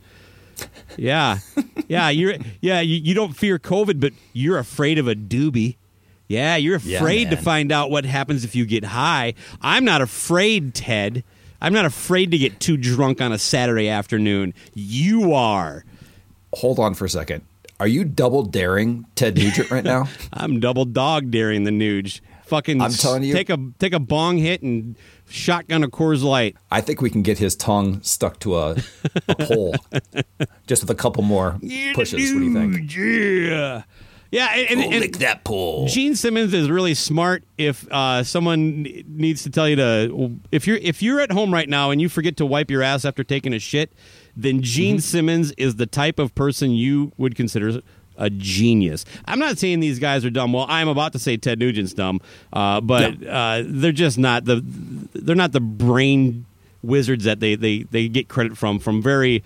[0.98, 1.40] Yeah,
[1.88, 5.78] yeah, you're yeah you, you don't fear COVID, but you're afraid of a doobie.
[6.28, 9.34] Yeah, you're Yeah, afraid to find out what happens if you get high.
[9.62, 11.24] I'm not afraid, Ted.
[11.62, 14.54] I'm not afraid to get too drunk on a Saturday afternoon.
[14.74, 15.84] You are.
[16.54, 17.44] Hold on for a second.
[17.80, 20.08] Are you double daring Ted Nugent right now?
[20.34, 22.22] I'm double dog daring the Nuge.
[22.46, 24.96] Fucking I'm telling you- take a take a bong hit and
[25.30, 26.58] shotgun a Coors Light.
[26.72, 28.76] I think we can get his tongue stuck to a,
[29.28, 29.76] a pole
[30.68, 31.60] just with a couple more
[31.94, 32.34] pushes.
[32.34, 32.96] What do you think?
[32.96, 33.84] Yeah.
[34.32, 35.88] Yeah, and, and, and that pole.
[35.88, 37.44] Gene Simmons is really smart.
[37.58, 41.68] If uh, someone needs to tell you to, if you're if you're at home right
[41.68, 43.92] now and you forget to wipe your ass after taking a shit,
[44.36, 45.02] then Gene Mm-hmm.
[45.02, 47.82] Simmons is the type of person you would consider
[48.18, 49.06] a genius.
[49.26, 50.54] I'm not saying these guys are dumb.
[50.54, 52.20] Well, I'm about to say Ted Nugent's dumb,
[52.54, 54.62] uh, but uh, they're just not the
[55.14, 56.46] they're not the brain
[56.84, 59.44] wizards that they, they, they get credit from from very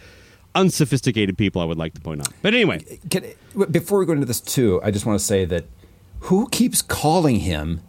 [0.55, 1.61] unsophisticated people.
[1.61, 2.29] I would like to point out.
[2.41, 3.25] But anyway, Can,
[3.71, 5.65] before we go into this too, I just want to say that
[6.21, 7.81] who keeps calling him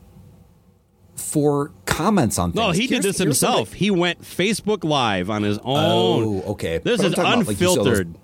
[1.16, 2.56] for comments on things?
[2.56, 3.56] No, he did this himself.
[3.68, 5.64] something- He went Facebook Live on his own.
[5.66, 6.78] Oh, okay.
[6.78, 8.14] This But is talking about, like, you saw those- unfiltered.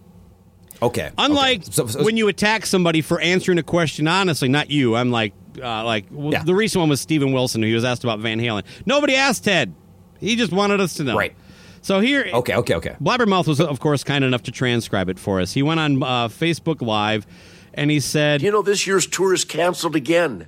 [0.82, 1.10] Okay.
[1.18, 1.70] Unlike okay.
[1.70, 4.96] So- so- when you attack somebody for answering a question honestly, not you.
[4.96, 6.42] I'm like, uh, like well, Yeah.
[6.42, 8.62] the recent one was Stephen Wilson, who he was asked about Van Halen.
[8.86, 9.74] Nobody asked Ted.
[10.20, 11.16] He just wanted us to know.
[11.16, 11.34] Right.
[11.82, 12.96] So here, Okay, okay, okay.
[13.00, 15.52] Blabbermouth was, of course, kind enough to transcribe it for us.
[15.52, 17.26] He went on uh, Facebook Live,
[17.72, 20.46] and he said, You know, this year's tour is canceled again.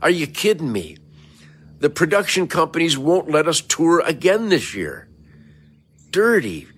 [0.00, 0.96] Are you kidding me?
[1.80, 5.08] The production companies won't let us tour again this year.
[6.10, 6.68] Dirty,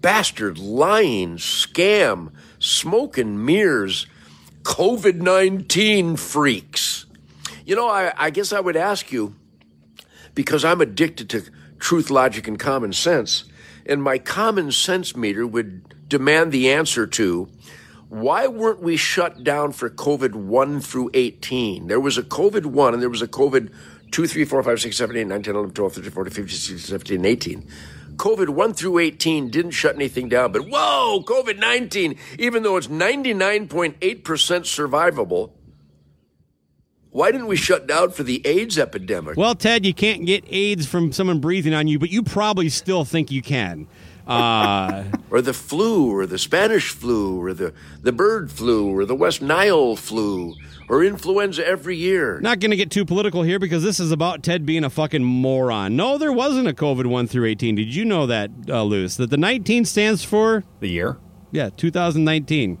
[0.00, 4.06] bastard, lying, scam, smoke and mirrors,
[4.62, 7.06] COVID 19 freaks.
[7.64, 9.34] You know, I, I guess I would ask you,
[10.34, 11.44] because I'm addicted to
[11.82, 13.44] truth, logic, and common sense,
[13.84, 17.48] and my common sense meter would demand the answer to
[18.08, 21.88] why weren't we shut down for COVID 1 through 18?
[21.88, 23.72] There was a COVID 1 and there was a COVID
[24.12, 26.78] 2, 3, 4, 5, 6, 7, 8, 9, 10, 11, 12, 13, 14, 15, 16,
[26.78, 27.68] 17, and 18.
[28.14, 32.86] COVID 1 through 18 didn't shut anything down, but whoa, COVID 19, even though it's
[32.86, 35.50] 99.8% survivable,
[37.12, 39.36] why didn't we shut down for the AIDS epidemic?
[39.36, 43.04] "Well, Ted, you can't get AIDS from someone breathing on you, but you probably still
[43.04, 43.86] think you can."
[44.26, 49.16] Uh, or the flu, or the Spanish flu, or the, the bird flu, or the
[49.16, 50.54] West Nile flu,
[50.88, 52.38] or influenza every year.
[52.40, 55.24] Not going to get too political here because this is about Ted being a fucking
[55.24, 55.96] moron.
[55.96, 57.74] No, there wasn't a COVID 1 through 18.
[57.74, 59.16] Did you know that, uh, Luce?
[59.16, 61.18] That the 19 stands for, the year.
[61.50, 62.78] yeah, 2019.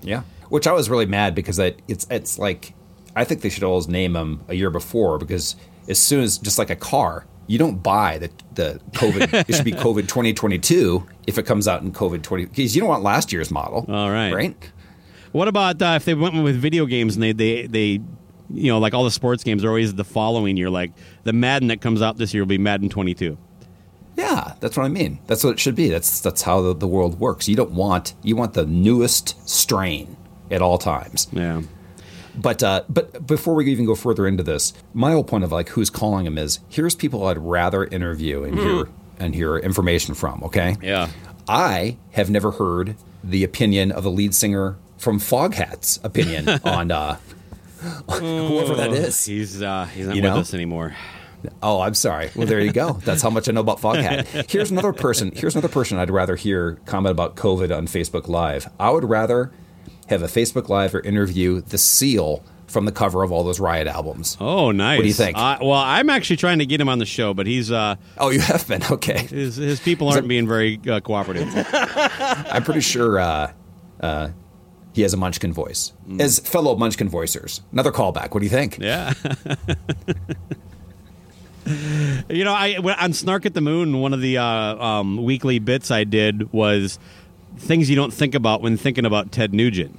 [0.00, 0.22] Yeah.
[0.48, 2.72] Which I was really mad because I, it's it's like
[3.18, 5.56] I think they should always name them a year before because
[5.88, 9.44] as soon as just like a car, you don't buy the the COVID.
[9.48, 12.88] it should be COVID 2022 if it comes out in COVID 20 because you don't
[12.88, 13.84] want last year's model.
[13.88, 14.32] All right.
[14.32, 14.70] Right.
[15.32, 18.00] What about uh, if they went with video games and they, they, they
[18.50, 20.70] you know, like all the sports games are always the following year.
[20.70, 20.92] Like
[21.24, 23.36] the Madden that comes out this year will be Madden 22.
[24.16, 25.18] Yeah, that's what I mean.
[25.26, 25.88] That's what it should be.
[25.88, 27.48] That's that's how the, the world works.
[27.48, 30.16] You don't want you want the newest strain
[30.50, 31.28] at all times.
[31.32, 31.62] Yeah.
[32.40, 35.70] But uh, but before we even go further into this, my whole point of like
[35.70, 40.42] who's calling him is here's people I'd rather interview and hear and hear information from.
[40.44, 40.76] Okay.
[40.80, 41.08] Yeah.
[41.48, 47.16] I have never heard the opinion of the lead singer from Foghat's opinion on uh,
[48.10, 49.24] whoever that is.
[49.24, 50.38] He's uh, he's not You with know?
[50.40, 50.94] us anymore.
[51.62, 52.30] Oh, I'm sorry.
[52.34, 52.94] Well, there you go.
[53.04, 54.50] That's how much I know about Foghat.
[54.50, 55.30] Here's another person.
[55.34, 58.68] Here's another person I'd rather hear comment about COVID on Facebook Live.
[58.80, 59.52] I would rather
[60.08, 63.86] have a Facebook Live or interview the Seal from the cover of all those Riot
[63.86, 64.36] albums.
[64.40, 64.98] Oh, nice.
[64.98, 65.38] What do you think?
[65.38, 68.30] Uh, well, I'm actually trying to get him on the show, but he's uh, Oh,
[68.30, 69.26] you have been okay.
[69.26, 71.48] his his people aren't being very uh, cooperative.
[71.72, 73.52] I'm pretty sure uh,
[74.00, 74.28] uh,
[74.92, 75.92] he has a Munchkin voice.
[76.18, 78.34] As fellow Munchkin voicers, another callback.
[78.34, 78.78] What do you think?
[78.78, 79.14] Yeah.
[82.28, 85.90] you know, I on Snark at the Moon, one of the uh, um, weekly bits
[85.90, 86.98] I did was
[87.58, 89.98] things you don't think about when thinking about Ted Nugent,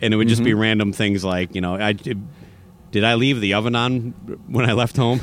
[0.00, 0.46] and it would just Mm-hmm.
[0.46, 4.10] be random things like, you know, I did I leave the oven on
[4.46, 5.20] when I left home?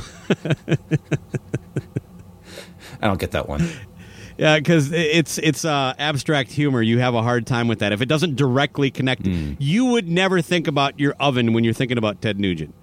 [3.01, 3.67] I don't get that one.
[4.37, 6.81] Yeah, because it's it's uh, abstract humor.
[6.81, 9.27] You have a hard time with that if it doesn't directly connect.
[9.27, 9.53] Hmm.
[9.59, 12.73] You would never think about your oven when you're thinking about Ted Nugent.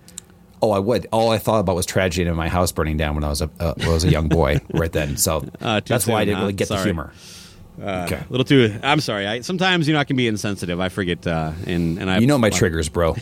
[0.63, 1.09] Oh, I would.
[1.11, 3.51] All I thought about was tragedy in my house burning down when I was a
[3.59, 4.61] uh, when I was a young boy.
[4.73, 6.43] right then, so Uh, that's why I didn't huh?
[6.43, 6.91] really get the Sorry.
[7.79, 8.05] Humor.
[8.05, 8.79] okay, A little too.
[8.83, 9.27] I'm sorry.
[9.27, 10.81] I, sometimes you know I can be insensitive.
[10.81, 13.17] I forget, uh, and and I you know my triggers, bro.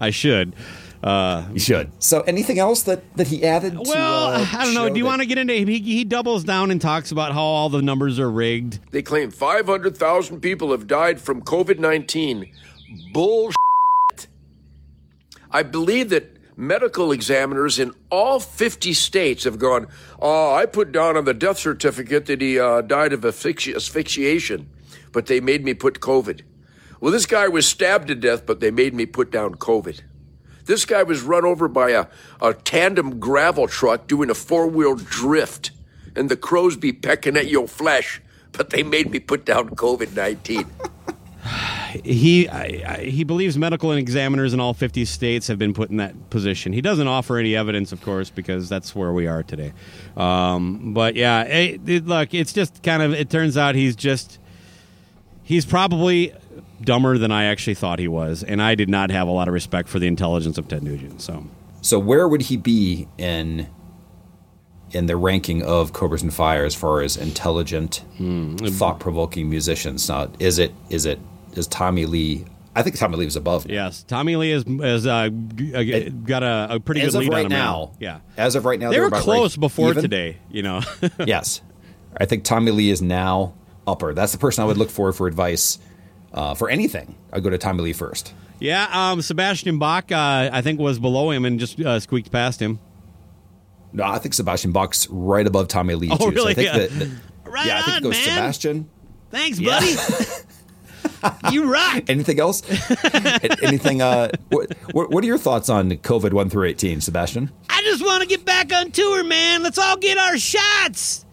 [0.00, 0.54] I should.
[1.02, 1.90] Uh, You should.
[1.98, 3.72] So, anything else that that he added?
[3.72, 4.88] to, well, uh, I don't know.
[4.90, 5.54] Do you that- want to get into?
[5.54, 8.80] He, he doubles down and talks about how all the numbers are rigged.
[8.90, 12.50] They claim 500,000 people have died from COVID 19.
[13.14, 13.56] Bullshit.
[15.50, 19.88] I believe that medical examiners in all 50 states have gone,
[20.20, 24.68] oh, I put down on the death certificate that he uh, died of asphyxi- asphyxiation,
[25.10, 26.42] but they made me put COVID.
[27.00, 30.02] Well, this guy was stabbed to death, but they made me put down COVID.
[30.66, 32.06] This guy was run over by a,
[32.42, 35.70] a tandem gravel truck doing a four wheel drift,
[36.14, 38.20] and the crows be pecking at your flesh,
[38.52, 40.66] but they made me put down COVID 19.
[42.04, 45.96] He I, I, he believes medical examiners in all 50 states have been put in
[45.98, 46.72] that position.
[46.72, 49.72] He doesn't offer any evidence, of course, because that's where we are today.
[50.16, 53.12] Um, but yeah, it, it- look, it's just kind of.
[53.12, 54.38] It turns out he's just
[55.42, 56.32] he's probably
[56.82, 59.54] dumber than I actually thought he was, and I did not have a lot of
[59.54, 61.20] respect for the intelligence of Ted Nugent.
[61.20, 61.44] So
[61.82, 63.68] So, where would he be in
[64.92, 68.56] in the ranking of Cobras and Fire as far as intelligent, Hmm.
[68.56, 70.08] thought provoking musicians?
[70.08, 71.18] Now, is it is it
[71.54, 72.44] is Tommy Lee?
[72.74, 73.64] I think Tommy Lee is above.
[73.64, 73.72] him.
[73.72, 75.10] yes, Tommy Lee has, has uh,
[75.74, 75.82] uh,
[76.24, 78.64] got a, a pretty As good of lead right on him now, Yeah, As of
[78.64, 80.02] right now, they were close right before even.
[80.02, 80.36] today.
[80.50, 80.80] You know.
[81.26, 81.60] yes,
[82.16, 83.54] I think Tommy Lee is now
[83.86, 84.14] upper.
[84.14, 85.78] That's the person I would look for for advice
[86.32, 87.16] uh, for anything.
[87.32, 88.32] I go to Tommy Lee first.
[88.60, 92.60] Yeah, um, Sebastian Bach, uh, I think, was below him and just uh, squeaked past
[92.60, 92.78] him.
[93.92, 96.08] No, I think Sebastian Bach's right above Tommy Lee.
[96.12, 96.24] Oh, too.
[96.24, 96.52] So really?
[96.52, 96.78] I think Yeah.
[96.78, 97.10] that, that-
[97.50, 98.22] Right yeah, I think on, it goes man.
[98.36, 98.90] Sebastian.
[99.30, 99.94] Thanks, buddy.
[101.50, 102.04] you rock.
[102.08, 102.62] Anything else?
[103.62, 104.02] Anything?
[104.02, 107.50] Uh, what, what What are your thoughts on COVID one through eighteen, Sebastian?
[107.68, 109.62] I just want to get back on tour, man.
[109.62, 111.24] Let's all get our shots.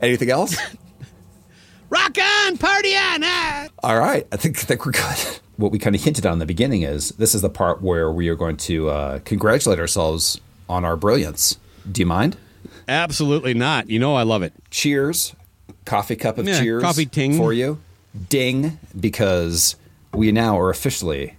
[0.00, 0.56] Anything else?
[1.90, 3.22] Rock on, party on.
[3.22, 3.68] Ah.
[3.82, 5.40] All right, I think I think we're good.
[5.56, 8.10] What we kind of hinted on in the beginning is this is the part where
[8.10, 11.58] we are going to uh, congratulate ourselves on our brilliance.
[11.90, 12.36] Do you mind?
[12.88, 13.90] Absolutely not.
[13.90, 14.54] You know I love it.
[14.70, 15.34] Cheers,
[15.84, 17.36] coffee cup of Yeah, cheers, coffee ting.
[17.36, 17.78] for you.
[18.28, 19.76] Ding, because
[20.12, 21.36] we now are officially,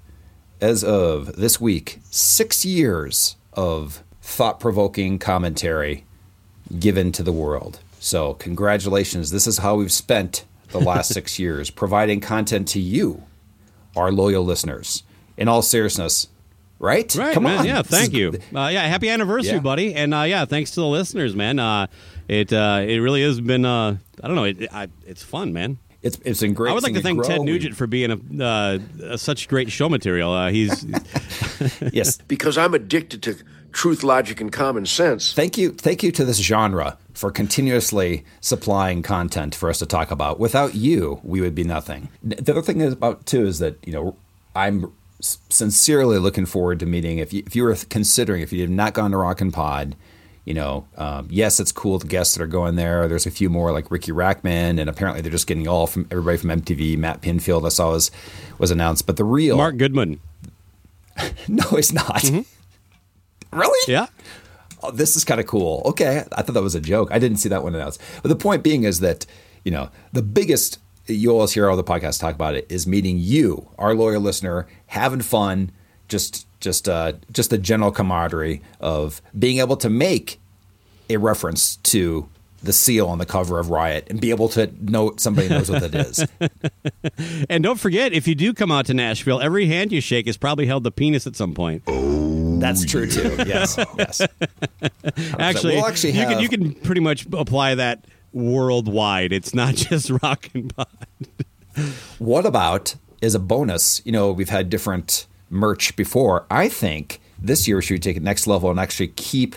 [0.60, 6.06] as of this week, six years of thought-provoking commentary
[6.80, 7.80] given to the world.
[8.00, 9.32] So, congratulations.
[9.32, 13.24] This is how we've spent the last six years, providing content to you,
[13.96, 15.04] our loyal listeners.
[15.38, 16.28] In all seriousness,
[16.84, 17.16] right?
[17.16, 17.60] Right, Come man.
[17.60, 17.66] on.
[17.66, 18.28] Yeah, This thank is- you.
[18.56, 19.60] Uh, yeah, happy anniversary, Yeah.
[19.60, 19.94] buddy.
[19.96, 21.58] And uh, yeah, thanks to the listeners, man.
[21.60, 21.88] Uh,
[22.28, 23.66] it uh, it really has been.
[23.66, 24.44] Uh, I don't know.
[24.46, 25.78] It, I, it's fun, man.
[26.02, 26.72] It's it's been great.
[26.72, 27.46] I would like to seeing it thank Ted.
[27.46, 28.80] Nugent for being a, uh,
[29.14, 30.32] a such great show material.
[30.34, 30.86] Uh, he's
[31.94, 33.38] Yes, because I'm addicted to
[33.72, 35.34] truth, logic, and common sense.
[35.34, 40.12] Thank you, thank you to this genre for continuously supplying content for us to talk
[40.12, 40.40] about.
[40.40, 42.10] Without you, we would be nothing.
[42.22, 44.16] The other thing is about too is that you know
[44.56, 44.90] I'm s-
[45.24, 47.18] sincerely looking forward to meeting.
[47.18, 49.96] If you if you were considering, if you have not gone to Rockin' Pod,
[50.46, 53.08] you know, um, yes, it's cool the guests that are going there.
[53.08, 56.38] There's a few more like Riki Rachtman, and apparently they're just getting all from everybody
[56.38, 56.98] from MTV.
[56.98, 58.12] Matt Pinfield, I saw was
[58.58, 60.20] was announced, but the real Mark Goodman.
[61.48, 62.24] no, it's not.
[63.52, 63.94] Really?
[63.94, 64.08] Yeah.
[64.82, 65.82] Oh, this is kind of cool.
[65.86, 67.10] Okay, I thought that was a joke.
[67.12, 68.02] I didn't see that one announced.
[68.22, 69.26] But the point being is that
[69.64, 73.18] you know the biggest you always hear all the podcasts talk about it is meeting
[73.20, 75.72] you, our loyal listener, having fun,
[76.08, 80.40] just just uh, just the general camaraderie of being able to make
[81.10, 82.30] a reference to
[82.64, 85.82] the seal on the cover of Riot and be able to know somebody knows what
[85.82, 86.26] that is.
[87.50, 90.38] And don't forget, if you do come out to Nashville, every hand you shake has
[90.38, 91.84] probably held the penis at some point.
[91.86, 93.36] That's true too.
[93.46, 94.22] Yes, yes.
[95.38, 99.32] Actually, We'll actually you can you can pretty much apply that worldwide.
[99.32, 100.88] It's not just rock and pod.
[102.20, 104.02] What about as a bonus?
[104.06, 106.46] You know, we've had different merch before.
[106.50, 109.56] I think this year we should take it next level and actually keep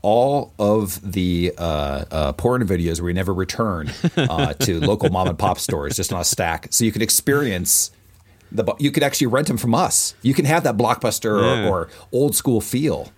[0.00, 5.38] all of the uh, uh, porn videos we never return uh, to local mom and
[5.38, 7.90] pop stores just on a stack, so you can experience.
[8.50, 10.14] The, you could actually rent them from us.
[10.22, 11.68] You can have that blockbuster Yeah.
[11.68, 13.12] or, or old school feel,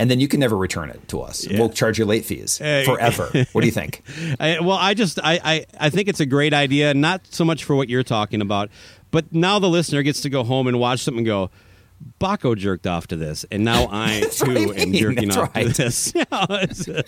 [0.00, 1.46] and then you can never return it to us.
[1.46, 3.28] We'll charge you late fees forever.
[3.52, 4.02] what do you think?
[4.40, 7.64] I, well, I just I, I I think it's a great idea, not so much
[7.64, 8.70] for what you're talking about,
[9.10, 11.50] but now the listener gets to go home and watch something and go.
[12.18, 15.66] Baco jerked off to this, and now I too I am jerking That's off right.
[15.74, 16.14] to this.
[16.32, 17.06] I think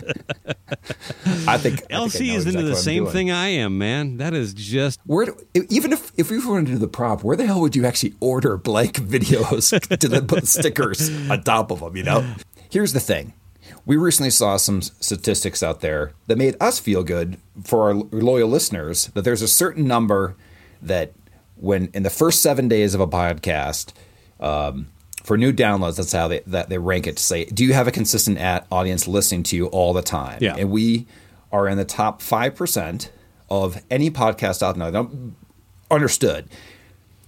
[1.49, 3.13] I think I LC is into the same doing.
[3.13, 4.19] thing I am, man.
[4.19, 5.37] That is just Where do,
[5.71, 8.15] even if if we were to do the prop, where the hell would you actually
[8.21, 11.97] order blank videos to then put stickers on top of them?
[11.97, 12.35] You know.
[12.73, 13.35] Here's the thing:
[13.85, 18.49] we recently saw some statistics out there that made us feel good for our loyal
[18.49, 19.07] listeners.
[19.09, 20.35] That there's a certain number
[20.81, 21.13] that
[21.57, 23.93] when in the first seven days of a podcast.
[24.41, 24.89] Um,
[25.23, 27.87] for new downloads, that's how they that they rank it to say, do you have
[27.87, 30.39] a consistent at audience listening to you all the time?
[30.41, 30.57] Yeah.
[30.59, 31.07] And we
[31.53, 33.13] are in the top five percent
[33.49, 34.91] of any podcast out there.
[34.91, 35.11] Now,
[35.93, 36.49] understood.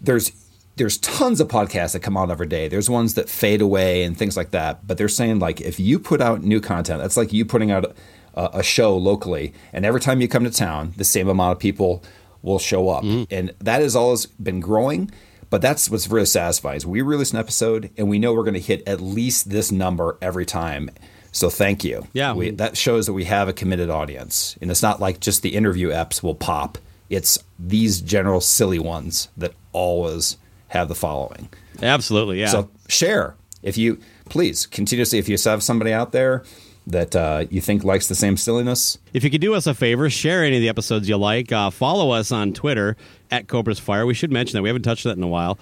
[0.01, 0.33] There's
[0.77, 2.69] there's tons of podcasts that come out every day.
[2.69, 4.87] There's ones that fade away and things like that.
[4.87, 7.95] But they're saying like if you put out new content, that's like you putting out
[8.35, 11.59] a, a show locally, and every time you come to town, the same amount of
[11.59, 12.03] people
[12.43, 13.33] will show up, mm-hmm.
[13.35, 15.11] and that has always been growing.
[15.51, 16.79] But that's what's really satisfying.
[16.79, 19.71] Is we release an episode, and we know we're going to hit at least this
[19.71, 20.91] number every time.
[21.31, 22.07] So thank you.
[22.13, 22.33] Yeah.
[22.33, 25.55] we, that shows that we have a committed audience, and it's not like just the
[25.55, 26.79] interview apps will pop.
[27.09, 30.39] It's these general silly ones that always
[30.75, 31.49] have the following.
[31.83, 32.49] absolutely yeah.
[32.49, 33.99] So share if you
[34.29, 36.45] please continuously if you have somebody out there
[36.87, 38.99] that uh, you think likes the same silliness.
[39.15, 41.51] If you could do us a favor, share any of the episodes you like.
[41.51, 42.97] Uh, follow us on Twitter
[43.31, 44.05] at Cobra's Fire.
[44.05, 44.63] We should mention that.
[44.63, 45.59] We haven't touched that in a while.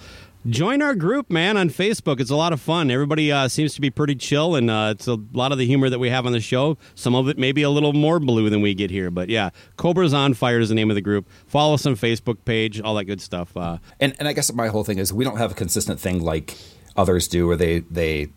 [0.47, 2.19] Join our group, man, on Facebook.
[2.19, 2.91] It's a lot of fun.
[2.91, 5.89] Everybody uh, seems to be pretty chill, and uh, it's a lot of the humor
[5.89, 6.77] that we have on the show.
[6.95, 9.51] Some of it may be a little more blue than we get here, but yeah,
[9.77, 11.29] Cobra's on Fire is the name of the group.
[11.47, 13.55] Follow us on Facebook page, all that good stuff.
[13.55, 16.21] Uh, And and I guess my whole thing is we don't have a consistent thing
[16.21, 16.57] like
[16.97, 18.27] others do where they they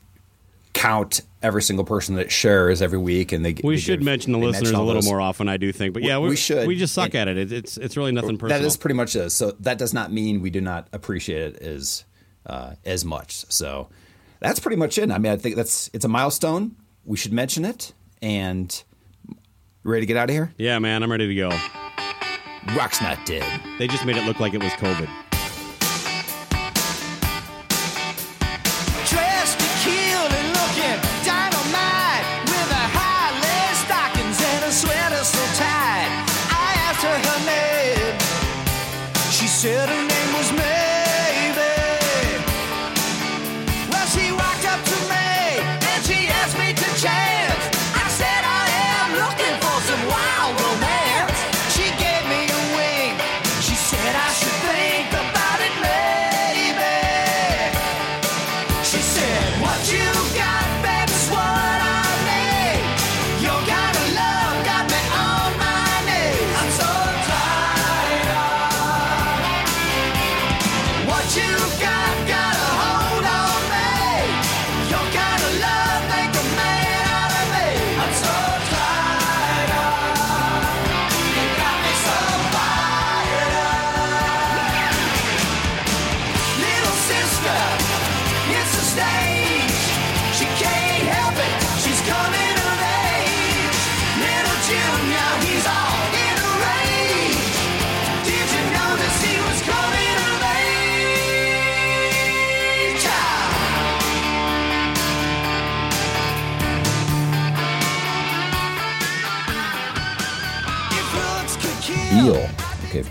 [0.76, 4.32] count every single person that shares every week and they we they should give- mention
[4.32, 5.06] the listeners a little those.
[5.08, 5.94] more often, I do think.
[5.94, 6.68] But We- yeah, we should.
[6.68, 7.38] We just suck And- at it.
[7.38, 7.52] it.
[7.52, 8.60] It's it's really nothing personal.
[8.60, 9.30] That is pretty much it.
[9.30, 12.04] So that does not mean we do not appreciate it as
[12.46, 13.44] uh, as much.
[13.48, 13.88] So
[14.40, 15.10] that's pretty much it.
[15.10, 16.76] I mean, I think that's it's a milestone.
[17.04, 17.92] We should mention it.
[18.22, 18.82] And
[19.82, 20.52] ready to get out of here?
[20.58, 21.48] yeah, man, I'm ready to go.
[22.76, 23.44] Rock's not dead.
[23.78, 25.08] They just made it look like it was COVID.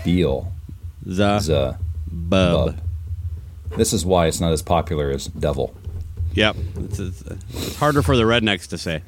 [0.06, 0.40] Could kill.
[0.42, 0.52] Beal.
[1.06, 1.40] Okay, Beal.
[1.40, 1.76] The uh,
[2.06, 2.76] bub.
[2.76, 2.80] bub.
[3.76, 5.74] This is why it's not as popular as devil.
[6.34, 6.56] Yep.
[6.80, 9.02] It's, it's, it's harder for the rednecks to say.